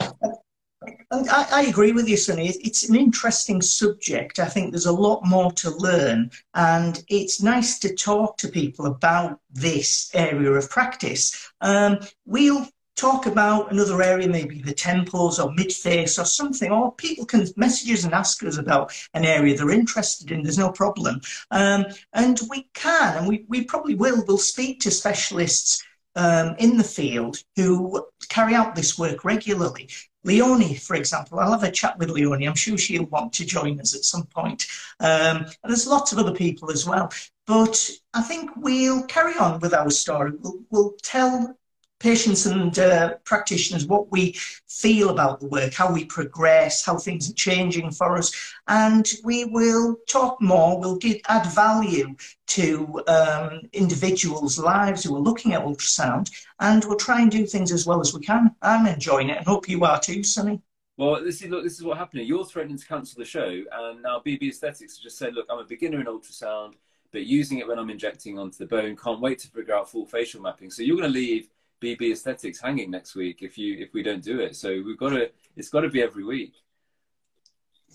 I, 1.10 1.46
I, 1.52 1.62
agree 1.62 1.92
with 1.92 2.08
you, 2.08 2.16
Sunny. 2.16 2.48
It's 2.48 2.88
an 2.88 2.96
interesting 2.96 3.60
subject. 3.60 4.38
I 4.38 4.46
think 4.46 4.70
there's 4.70 4.86
a 4.86 4.92
lot 4.92 5.24
more 5.26 5.52
to 5.52 5.70
learn, 5.70 6.30
and 6.54 7.04
it's 7.08 7.42
nice 7.42 7.78
to 7.80 7.94
talk 7.94 8.38
to 8.38 8.48
people 8.48 8.86
about 8.86 9.40
this 9.50 10.10
area 10.14 10.50
of 10.52 10.70
practice. 10.70 11.52
Um, 11.60 11.98
we'll 12.24 12.66
talk 12.96 13.26
about 13.26 13.72
another 13.72 14.02
area, 14.02 14.28
maybe 14.28 14.62
the 14.62 14.72
temples 14.72 15.38
or 15.38 15.52
mid-face 15.52 16.18
or 16.18 16.24
something, 16.24 16.70
or 16.70 16.92
people 16.92 17.26
can 17.26 17.46
message 17.56 17.90
us 17.90 18.04
and 18.04 18.14
ask 18.14 18.42
us 18.44 18.58
about 18.58 18.92
an 19.14 19.24
area 19.24 19.56
they're 19.56 19.70
interested 19.70 20.30
in. 20.30 20.42
There's 20.42 20.58
no 20.58 20.70
problem. 20.70 21.20
Um, 21.50 21.86
and 22.12 22.40
we 22.48 22.68
can, 22.74 23.18
and 23.18 23.28
we, 23.28 23.44
we 23.48 23.64
probably 23.64 23.94
will, 23.94 24.22
we'll 24.26 24.38
speak 24.38 24.80
to 24.80 24.90
specialists 24.90 25.82
um, 26.16 26.56
in 26.58 26.76
the 26.76 26.84
field 26.84 27.38
who 27.56 28.06
carry 28.28 28.54
out 28.54 28.74
this 28.74 28.98
work 28.98 29.24
regularly. 29.24 29.88
Leonie, 30.24 30.74
for 30.74 30.96
example, 30.96 31.38
I'll 31.38 31.52
have 31.52 31.62
a 31.62 31.70
chat 31.70 31.98
with 31.98 32.10
Leonie. 32.10 32.46
I'm 32.46 32.54
sure 32.54 32.76
she'll 32.76 33.06
want 33.06 33.32
to 33.34 33.46
join 33.46 33.80
us 33.80 33.94
at 33.94 34.04
some 34.04 34.24
point. 34.24 34.66
Um, 34.98 35.46
and 35.46 35.56
there's 35.64 35.86
lots 35.86 36.12
of 36.12 36.18
other 36.18 36.34
people 36.34 36.70
as 36.70 36.86
well. 36.86 37.12
But 37.46 37.90
I 38.12 38.22
think 38.22 38.50
we'll 38.56 39.04
carry 39.04 39.36
on 39.36 39.60
with 39.60 39.74
our 39.74 39.90
story. 39.90 40.32
We'll, 40.38 40.60
we'll 40.70 40.94
tell 41.02 41.56
patients 42.00 42.46
and 42.46 42.76
uh, 42.78 43.14
practitioners 43.24 43.86
what 43.86 44.10
we 44.10 44.32
feel 44.66 45.10
about 45.10 45.38
the 45.38 45.46
work, 45.46 45.72
how 45.74 45.92
we 45.92 46.04
progress, 46.06 46.84
how 46.84 46.96
things 46.96 47.30
are 47.30 47.34
changing 47.34 47.92
for 47.92 48.16
us, 48.16 48.32
and 48.66 49.12
we 49.22 49.44
will 49.44 49.96
talk 50.08 50.40
more. 50.40 50.80
We'll 50.80 50.96
give, 50.96 51.18
add 51.28 51.46
value 51.46 52.16
to 52.48 53.02
um, 53.06 53.60
individuals' 53.72 54.58
lives 54.58 55.04
who 55.04 55.14
are 55.14 55.20
looking 55.20 55.52
at 55.52 55.62
ultrasound, 55.62 56.30
and 56.58 56.84
we'll 56.84 56.96
try 56.96 57.20
and 57.20 57.30
do 57.30 57.46
things 57.46 57.70
as 57.70 57.86
well 57.86 58.00
as 58.00 58.12
we 58.12 58.20
can. 58.20 58.56
I'm 58.62 58.86
enjoying 58.86 59.28
it, 59.28 59.36
and 59.36 59.46
hope 59.46 59.68
you 59.68 59.84
are 59.84 60.00
too, 60.00 60.24
Sunny. 60.24 60.60
Well, 60.96 61.22
this 61.22 61.40
is 61.42 61.50
look. 61.50 61.64
This 61.64 61.78
is 61.78 61.84
what 61.84 61.98
happened. 61.98 62.26
You're 62.26 62.44
threatening 62.44 62.78
to 62.78 62.86
cancel 62.86 63.18
the 63.18 63.24
show, 63.24 63.48
and 63.72 64.02
now 64.02 64.22
BB 64.24 64.50
Aesthetics 64.50 64.98
just 64.98 65.18
said, 65.18 65.34
"Look, 65.34 65.46
I'm 65.50 65.58
a 65.58 65.64
beginner 65.64 66.00
in 66.00 66.06
ultrasound, 66.06 66.74
but 67.12 67.24
using 67.24 67.58
it 67.58 67.68
when 67.68 67.78
I'm 67.78 67.88
injecting 67.88 68.38
onto 68.38 68.58
the 68.58 68.66
bone. 68.66 68.96
Can't 68.96 69.20
wait 69.20 69.38
to 69.40 69.48
figure 69.48 69.74
out 69.74 69.90
full 69.90 70.04
facial 70.04 70.42
mapping." 70.42 70.70
So 70.70 70.82
you're 70.82 70.96
going 70.96 71.10
to 71.10 71.18
leave 71.18 71.48
BB 71.80 72.12
Aesthetics 72.12 72.60
hanging 72.60 72.90
next 72.90 73.14
week 73.14 73.42
if 73.42 73.56
you 73.56 73.78
if 73.78 73.92
we 73.94 74.02
don't 74.02 74.22
do 74.22 74.40
it. 74.40 74.56
So 74.56 74.68
we've 74.84 74.98
got 74.98 75.10
to. 75.10 75.30
It's 75.56 75.68
got 75.68 75.80
to 75.80 75.88
be 75.88 76.02
every 76.02 76.24
week. 76.24 76.54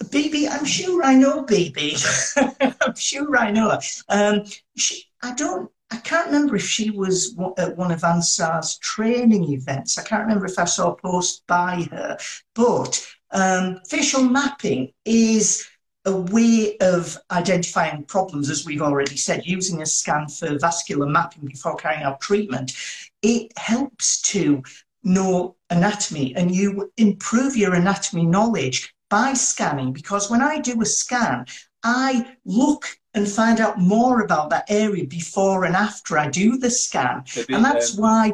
BB, 0.04 0.50
I'm 0.52 0.66
sure 0.66 1.04
I 1.04 1.16
know 1.16 1.44
BB. 1.44 2.76
I'm 2.82 2.96
sure 2.96 3.38
I 3.38 3.52
know 3.52 3.70
her. 3.70 3.80
Um, 4.10 4.44
she, 4.76 5.04
I 5.24 5.34
don't. 5.34 5.72
I 5.92 5.98
can't 5.98 6.28
remember 6.28 6.56
if 6.56 6.68
she 6.68 6.90
was 6.90 7.38
at 7.58 7.78
one 7.78 7.92
of 7.92 8.02
Ansar's 8.02 8.78
training 8.80 9.52
events. 9.52 9.98
I 9.98 10.04
can't 10.04 10.24
remember 10.24 10.48
if 10.48 10.58
I 10.58 10.66
saw 10.66 10.92
a 10.92 10.96
post 10.96 11.46
by 11.48 11.88
her. 11.92 12.18
But 12.56 13.06
um, 13.32 13.80
facial 13.88 14.24
mapping 14.24 14.92
is 15.06 15.68
a 16.06 16.16
way 16.16 16.78
of 16.80 17.18
identifying 17.32 18.04
problems, 18.04 18.50
as 18.50 18.66
we've 18.66 18.82
already 18.82 19.18
said, 19.18 19.46
using 19.46 19.82
a 19.82 19.86
scan 19.86 20.28
for 20.28 20.58
vascular 20.60 21.08
mapping 21.08 21.46
before 21.46 21.76
carrying 21.76 22.04
out 22.04 22.22
treatment, 22.22 22.74
it 23.22 23.52
helps 23.58 24.22
to 24.22 24.64
know 25.04 25.56
anatomy 25.70 26.36
and 26.36 26.54
you 26.54 26.92
improve 26.98 27.56
your 27.56 27.74
anatomy 27.74 28.26
knowledge 28.26 28.94
by 29.10 29.34
scanning 29.34 29.94
because 29.94 30.30
when 30.30 30.42
I 30.42 30.60
do 30.60 30.82
a 30.82 30.86
scan, 30.86 31.46
I 31.84 32.36
look 32.46 32.98
and 33.14 33.28
find 33.28 33.60
out 33.60 33.80
more 33.80 34.22
about 34.22 34.50
that 34.50 34.66
area 34.70 35.06
before 35.06 35.66
and 35.66 35.76
after 35.76 36.18
I 36.18 36.30
do 36.30 36.58
the 36.58 36.70
scan. 36.70 37.24
and 37.50 37.64
that's 37.64 37.98
um, 37.98 38.02
why. 38.02 38.34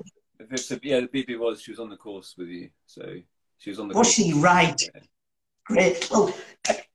Yeah, 0.81 1.01
the 1.01 1.07
BB 1.07 1.39
was, 1.39 1.61
she 1.61 1.71
was 1.71 1.79
on 1.79 1.89
the 1.89 1.97
course 1.97 2.35
with 2.37 2.47
you. 2.47 2.69
So 2.85 3.17
she 3.57 3.69
was 3.69 3.79
on 3.79 3.87
the 3.87 3.93
Was 3.95 4.07
course. 4.07 4.13
she? 4.13 4.33
Right. 4.33 4.81
Yeah. 4.81 5.01
Great. 5.65 6.09
Well, 6.09 6.33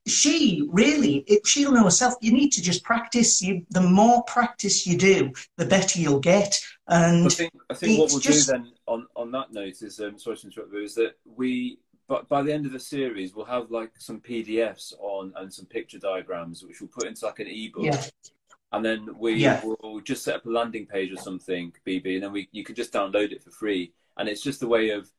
she 0.07 0.67
really, 0.71 1.25
she'll 1.45 1.71
know 1.71 1.83
herself. 1.83 2.15
You 2.21 2.31
need 2.31 2.51
to 2.53 2.61
just 2.61 2.83
practice. 2.83 3.41
You, 3.41 3.65
the 3.69 3.81
more 3.81 4.23
practice 4.23 4.87
you 4.87 4.97
do, 4.97 5.31
the 5.57 5.65
better 5.65 5.99
you'll 5.99 6.19
get. 6.19 6.59
And 6.87 7.25
I 7.25 7.29
think, 7.29 7.53
I 7.69 7.73
think 7.73 7.99
what 7.99 8.11
we'll 8.11 8.19
just... 8.19 8.47
do 8.47 8.53
then 8.53 8.71
on, 8.87 9.07
on 9.15 9.31
that 9.31 9.51
note 9.51 9.81
is, 9.81 9.99
um, 9.99 10.17
sorry 10.17 10.37
to 10.37 10.47
interrupt 10.47 10.73
you, 10.73 10.83
is 10.83 10.95
that 10.95 11.17
we, 11.25 11.79
but 12.07 12.29
by 12.29 12.41
the 12.41 12.53
end 12.53 12.65
of 12.65 12.71
the 12.71 12.79
series, 12.79 13.35
we'll 13.35 13.45
have 13.45 13.69
like 13.69 13.91
some 13.97 14.21
PDFs 14.21 14.93
on 14.99 15.33
and 15.35 15.53
some 15.53 15.65
picture 15.65 15.99
diagrams, 15.99 16.63
which 16.63 16.79
we'll 16.79 16.89
put 16.89 17.05
into 17.07 17.25
like 17.25 17.39
an 17.39 17.47
ebook. 17.47 17.83
Yeah. 17.83 18.03
And 18.71 18.83
then 18.83 19.17
we 19.17 19.35
yeah. 19.35 19.63
will 19.63 20.01
just 20.01 20.23
set 20.23 20.35
up 20.35 20.45
a 20.45 20.49
landing 20.49 20.85
page 20.85 21.11
or 21.11 21.17
something, 21.17 21.71
BB, 21.85 22.15
and 22.15 22.23
then 22.23 22.31
we 22.33 22.49
you 22.51 22.63
can 22.63 22.75
just 22.75 22.91
download 22.91 23.31
it 23.31 23.43
for 23.43 23.51
free. 23.51 23.93
And 24.17 24.27
it's 24.27 24.41
just 24.41 24.63
a 24.63 24.67
way 24.67 24.89
of 24.89 25.09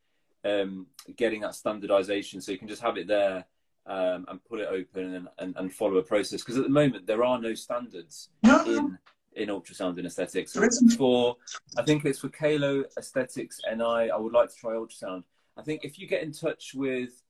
um, 0.44 0.87
getting 1.16 1.40
that 1.40 1.55
standardization 1.55 2.40
so 2.40 2.53
you 2.53 2.59
can 2.59 2.68
just 2.68 2.83
have 2.83 2.96
it 2.96 3.07
there 3.07 3.44
um, 3.88 4.27
and 4.29 4.44
pull 4.44 4.61
it 4.61 4.68
open 4.70 5.14
and, 5.14 5.29
and, 5.38 5.57
and 5.57 5.72
follow 5.72 5.96
a 5.96 6.03
process. 6.03 6.42
Because 6.42 6.59
at 6.59 6.64
the 6.64 6.68
moment, 6.68 7.07
there 7.07 7.24
are 7.24 7.40
no 7.40 7.55
standards 7.55 8.31
in 8.44 8.98
in 9.35 9.48
ultrasound 9.51 9.98
and 9.98 10.07
aesthetics. 10.07 10.53
For 10.96 11.37
I 11.77 11.83
think 11.83 12.05
it's 12.05 12.18
for 12.18 12.29
Kalo 12.29 12.85
Aesthetics 12.98 13.61
and 13.68 13.83
I 13.83 14.09
I 14.09 14.16
would 14.16 14.33
like 14.33 14.51
to 14.51 14.57
try 14.57 14.72
ultrasound. 14.72 15.24
I 15.57 15.62
think 15.62 15.85
if 15.85 15.98
you 15.98 16.07
get 16.07 16.22
in 16.22 16.33
touch 16.33 16.72
with 16.74 17.22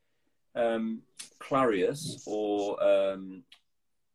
um, 0.55 1.03
Clarius 1.39 2.23
or 2.27 2.83
um, 2.83 3.43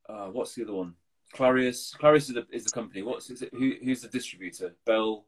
uh, 0.10 0.28
what's 0.28 0.56
the 0.56 0.64
other 0.64 0.74
one? 0.74 0.94
Clarius. 1.34 1.96
Clarius 1.98 2.30
is 2.30 2.36
the, 2.36 2.46
is 2.52 2.66
the 2.66 2.72
company. 2.72 3.02
What's 3.02 3.30
is 3.30 3.42
it? 3.42 3.50
Who, 3.54 3.74
who's 3.84 4.02
the 4.02 4.08
distributor? 4.08 4.76
Bell. 4.86 5.26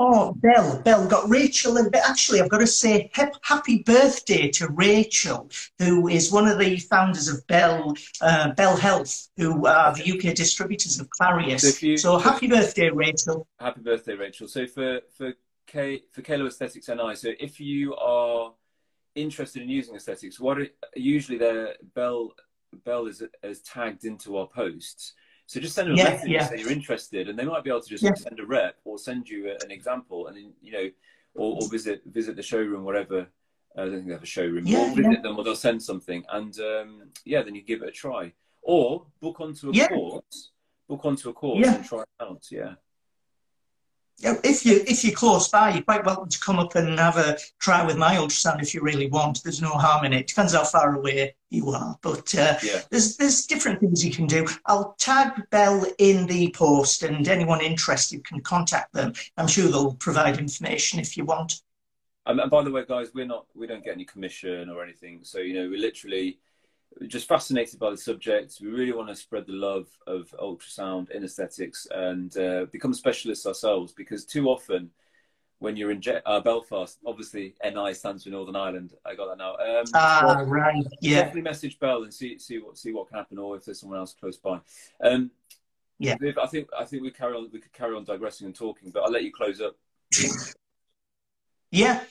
Oh, 0.00 0.32
Bell, 0.34 0.80
Bell 0.82 1.08
got 1.08 1.28
Rachel, 1.28 1.76
and 1.76 1.94
actually, 1.96 2.40
I've 2.40 2.48
got 2.48 2.58
to 2.58 2.68
say 2.68 3.10
happy 3.42 3.82
birthday 3.82 4.48
to 4.50 4.68
Rachel, 4.68 5.50
who 5.80 6.06
is 6.06 6.30
one 6.30 6.46
of 6.46 6.60
the 6.60 6.78
founders 6.78 7.26
of 7.26 7.44
Bell, 7.48 7.96
uh, 8.20 8.52
Bell 8.52 8.76
Health, 8.76 9.28
who 9.36 9.66
are 9.66 9.92
the 9.92 10.12
UK 10.12 10.36
distributors 10.36 11.00
of 11.00 11.10
Clarius. 11.10 11.80
So, 11.80 11.86
you, 11.86 11.96
so 11.96 12.16
happy 12.16 12.46
birthday, 12.46 12.90
Rachel. 12.90 13.48
Happy 13.58 13.80
birthday, 13.80 14.14
Rachel. 14.14 14.46
So 14.46 14.68
for 14.68 15.00
for 15.16 15.32
K 15.66 16.04
for 16.12 16.22
Kalo 16.22 16.46
Aesthetics 16.46 16.88
NI, 16.88 17.16
so 17.16 17.32
if 17.40 17.58
you 17.58 17.96
are 17.96 18.52
interested 19.16 19.62
in 19.62 19.68
using 19.68 19.96
aesthetics, 19.96 20.38
what 20.38 20.58
are, 20.58 20.68
usually 20.94 21.38
the 21.38 21.74
Bell 21.96 22.34
Bell 22.84 23.06
is, 23.06 23.22
is 23.42 23.62
tagged 23.62 24.04
into 24.04 24.36
our 24.36 24.46
posts. 24.46 25.14
So 25.48 25.60
just 25.60 25.74
send 25.74 25.88
them 25.88 25.94
a 25.94 25.96
yeah, 25.96 26.10
message 26.10 26.28
yeah. 26.28 26.46
say 26.46 26.58
you're 26.58 26.70
interested, 26.70 27.30
and 27.30 27.38
they 27.38 27.46
might 27.46 27.64
be 27.64 27.70
able 27.70 27.80
to 27.80 27.88
just 27.88 28.04
yeah. 28.04 28.12
send 28.12 28.38
a 28.38 28.44
rep 28.44 28.76
or 28.84 28.98
send 28.98 29.30
you 29.30 29.56
an 29.62 29.70
example, 29.70 30.26
and 30.26 30.36
then 30.36 30.52
you 30.60 30.72
know, 30.72 30.90
or, 31.36 31.56
or 31.62 31.68
visit 31.70 32.02
visit 32.04 32.36
the 32.36 32.42
showroom, 32.42 32.84
whatever. 32.84 33.26
Uh, 33.74 33.80
I 33.80 33.84
don't 33.86 33.94
think 33.94 34.06
they 34.08 34.12
have 34.12 34.22
a 34.22 34.26
showroom. 34.26 34.66
Yeah, 34.66 34.90
or 34.90 34.94
visit 34.94 35.22
them, 35.22 35.38
or 35.38 35.44
they'll 35.44 35.56
send 35.56 35.82
something, 35.82 36.22
and 36.30 36.54
um, 36.60 37.02
yeah, 37.24 37.42
then 37.42 37.54
you 37.54 37.62
give 37.62 37.80
it 37.80 37.88
a 37.88 37.92
try, 37.92 38.30
or 38.60 39.06
book 39.22 39.40
onto 39.40 39.70
a 39.70 39.88
course, 39.88 40.50
book 40.86 41.00
onto 41.06 41.30
a 41.30 41.32
course 41.32 41.66
and 41.66 41.82
try 41.82 42.02
it 42.02 42.08
out. 42.20 42.44
Yeah 42.50 42.74
if 44.20 44.66
you 44.66 44.82
if 44.86 45.04
you're 45.04 45.14
close 45.14 45.48
by, 45.48 45.70
you're 45.70 45.82
quite 45.82 46.04
welcome 46.04 46.28
to 46.28 46.40
come 46.40 46.58
up 46.58 46.74
and 46.74 46.98
have 46.98 47.16
a 47.16 47.38
try 47.60 47.84
with 47.84 47.96
my 47.96 48.16
ultrasound 48.16 48.62
if 48.62 48.74
you 48.74 48.80
really 48.80 49.08
want. 49.08 49.42
There's 49.42 49.62
no 49.62 49.70
harm 49.70 50.04
in 50.04 50.12
it. 50.12 50.26
Depends 50.26 50.54
how 50.54 50.64
far 50.64 50.96
away 50.96 51.34
you 51.50 51.70
are, 51.70 51.96
but 52.02 52.34
uh, 52.34 52.58
yeah. 52.62 52.82
there's 52.90 53.16
there's 53.16 53.46
different 53.46 53.80
things 53.80 54.04
you 54.04 54.12
can 54.12 54.26
do. 54.26 54.46
I'll 54.66 54.94
tag 54.98 55.48
Bell 55.50 55.86
in 55.98 56.26
the 56.26 56.50
post, 56.50 57.02
and 57.02 57.26
anyone 57.28 57.60
interested 57.60 58.24
can 58.24 58.40
contact 58.40 58.92
them. 58.92 59.12
I'm 59.36 59.48
sure 59.48 59.68
they'll 59.68 59.94
provide 59.94 60.38
information 60.38 60.98
if 60.98 61.16
you 61.16 61.24
want. 61.24 61.62
and 62.26 62.50
by 62.50 62.62
the 62.64 62.70
way, 62.70 62.84
guys, 62.86 63.10
we're 63.14 63.26
not 63.26 63.46
we 63.54 63.66
don't 63.66 63.84
get 63.84 63.94
any 63.94 64.04
commission 64.04 64.68
or 64.68 64.82
anything, 64.82 65.20
so 65.22 65.38
you 65.38 65.54
know 65.54 65.68
we 65.68 65.78
literally 65.78 66.40
just 67.06 67.28
fascinated 67.28 67.78
by 67.78 67.90
the 67.90 67.96
subject. 67.96 68.58
We 68.60 68.68
really 68.68 68.92
want 68.92 69.08
to 69.08 69.16
spread 69.16 69.46
the 69.46 69.52
love 69.52 69.88
of 70.06 70.34
ultrasound 70.40 71.10
in 71.10 71.24
aesthetics 71.24 71.86
and 71.90 72.36
uh, 72.36 72.66
become 72.72 72.94
specialists 72.94 73.46
ourselves 73.46 73.92
because 73.92 74.24
too 74.24 74.48
often 74.48 74.90
when 75.60 75.76
you're 75.76 75.90
in 75.90 76.00
Je- 76.00 76.20
uh, 76.24 76.40
Belfast, 76.40 76.98
obviously 77.04 77.54
NI 77.64 77.92
stands 77.92 78.24
for 78.24 78.30
Northern 78.30 78.56
Ireland. 78.56 78.94
I 79.04 79.14
got 79.14 79.28
that 79.28 79.38
now. 79.38 79.54
Um, 79.56 79.84
ah, 79.94 80.42
right. 80.46 80.84
Yeah. 81.00 81.16
Definitely 81.16 81.42
message 81.42 81.78
Bell 81.78 82.04
and 82.04 82.14
see 82.14 82.38
see 82.38 82.58
what 82.58 82.78
see 82.78 82.92
what 82.92 83.08
can 83.08 83.18
happen, 83.18 83.38
or 83.38 83.56
if 83.56 83.64
there's 83.64 83.80
someone 83.80 83.98
else 83.98 84.14
close 84.18 84.36
by. 84.36 84.60
Um, 85.02 85.30
yeah. 85.98 86.14
I 86.40 86.46
think 86.46 86.68
I 86.78 86.84
think 86.84 87.02
we 87.02 87.10
carry 87.10 87.34
on. 87.34 87.48
We 87.52 87.60
could 87.60 87.72
carry 87.72 87.96
on 87.96 88.04
digressing 88.04 88.46
and 88.46 88.54
talking, 88.54 88.90
but 88.90 89.02
I'll 89.02 89.10
let 89.10 89.24
you 89.24 89.32
close 89.32 89.60
up. 89.60 89.76
yeah. 91.70 92.02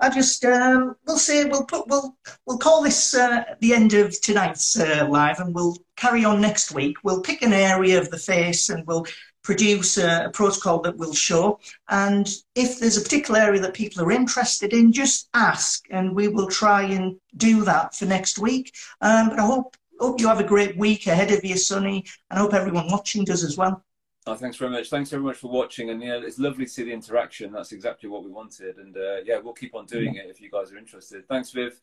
I 0.00 0.10
just 0.10 0.44
um, 0.44 0.94
we'll 1.06 1.18
say 1.18 1.44
we'll 1.44 1.64
put 1.64 1.88
we'll 1.88 2.16
we'll 2.46 2.58
call 2.58 2.82
this 2.82 3.14
uh, 3.14 3.42
the 3.60 3.74
end 3.74 3.94
of 3.94 4.20
tonight's 4.20 4.78
uh, 4.78 5.06
live, 5.10 5.40
and 5.40 5.54
we'll 5.54 5.76
carry 5.96 6.24
on 6.24 6.40
next 6.40 6.72
week. 6.72 6.98
We'll 7.02 7.20
pick 7.20 7.42
an 7.42 7.52
area 7.52 8.00
of 8.00 8.10
the 8.10 8.18
face, 8.18 8.68
and 8.68 8.86
we'll 8.86 9.06
produce 9.42 9.96
a, 9.98 10.26
a 10.26 10.30
protocol 10.30 10.80
that 10.82 10.96
we'll 10.96 11.14
show. 11.14 11.58
And 11.88 12.28
if 12.54 12.78
there's 12.78 12.96
a 12.96 13.00
particular 13.00 13.40
area 13.40 13.60
that 13.62 13.74
people 13.74 14.02
are 14.04 14.12
interested 14.12 14.72
in, 14.72 14.92
just 14.92 15.28
ask, 15.34 15.84
and 15.90 16.14
we 16.14 16.28
will 16.28 16.48
try 16.48 16.82
and 16.82 17.16
do 17.36 17.64
that 17.64 17.94
for 17.94 18.04
next 18.04 18.38
week. 18.38 18.74
Um, 19.00 19.30
but 19.30 19.40
I 19.40 19.46
hope 19.46 19.76
hope 19.98 20.20
you 20.20 20.28
have 20.28 20.40
a 20.40 20.44
great 20.44 20.76
week 20.76 21.08
ahead 21.08 21.32
of 21.32 21.44
you, 21.44 21.56
Sunny, 21.56 22.04
and 22.30 22.38
I 22.38 22.42
hope 22.42 22.54
everyone 22.54 22.90
watching 22.90 23.24
does 23.24 23.42
as 23.42 23.56
well. 23.56 23.84
Oh, 24.28 24.34
thanks 24.34 24.58
very 24.58 24.70
much. 24.70 24.90
Thanks 24.90 25.08
very 25.08 25.22
much 25.22 25.38
for 25.38 25.50
watching. 25.50 25.88
And 25.88 26.02
yeah, 26.02 26.20
it's 26.22 26.38
lovely 26.38 26.66
to 26.66 26.70
see 26.70 26.84
the 26.84 26.92
interaction. 26.92 27.50
That's 27.50 27.72
exactly 27.72 28.10
what 28.10 28.24
we 28.24 28.30
wanted. 28.30 28.76
And 28.76 28.94
uh, 28.94 29.22
yeah, 29.24 29.38
we'll 29.38 29.54
keep 29.54 29.74
on 29.74 29.86
doing 29.86 30.16
it 30.16 30.26
if 30.28 30.38
you 30.38 30.50
guys 30.50 30.70
are 30.70 30.76
interested. 30.76 31.26
Thanks, 31.28 31.50
Viv. 31.50 31.80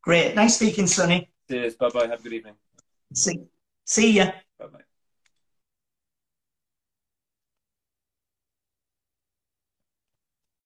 Great. 0.00 0.34
Nice 0.34 0.56
speaking, 0.56 0.86
Sunny. 0.86 1.28
Cheers. 1.50 1.74
Bye 1.74 1.90
bye. 1.90 2.06
Have 2.06 2.20
a 2.20 2.22
good 2.22 2.32
evening. 2.32 2.54
See, 3.12 3.42
see 3.84 4.12
ya. 4.12 4.32
Bye 4.58 4.66
bye. 4.68 4.89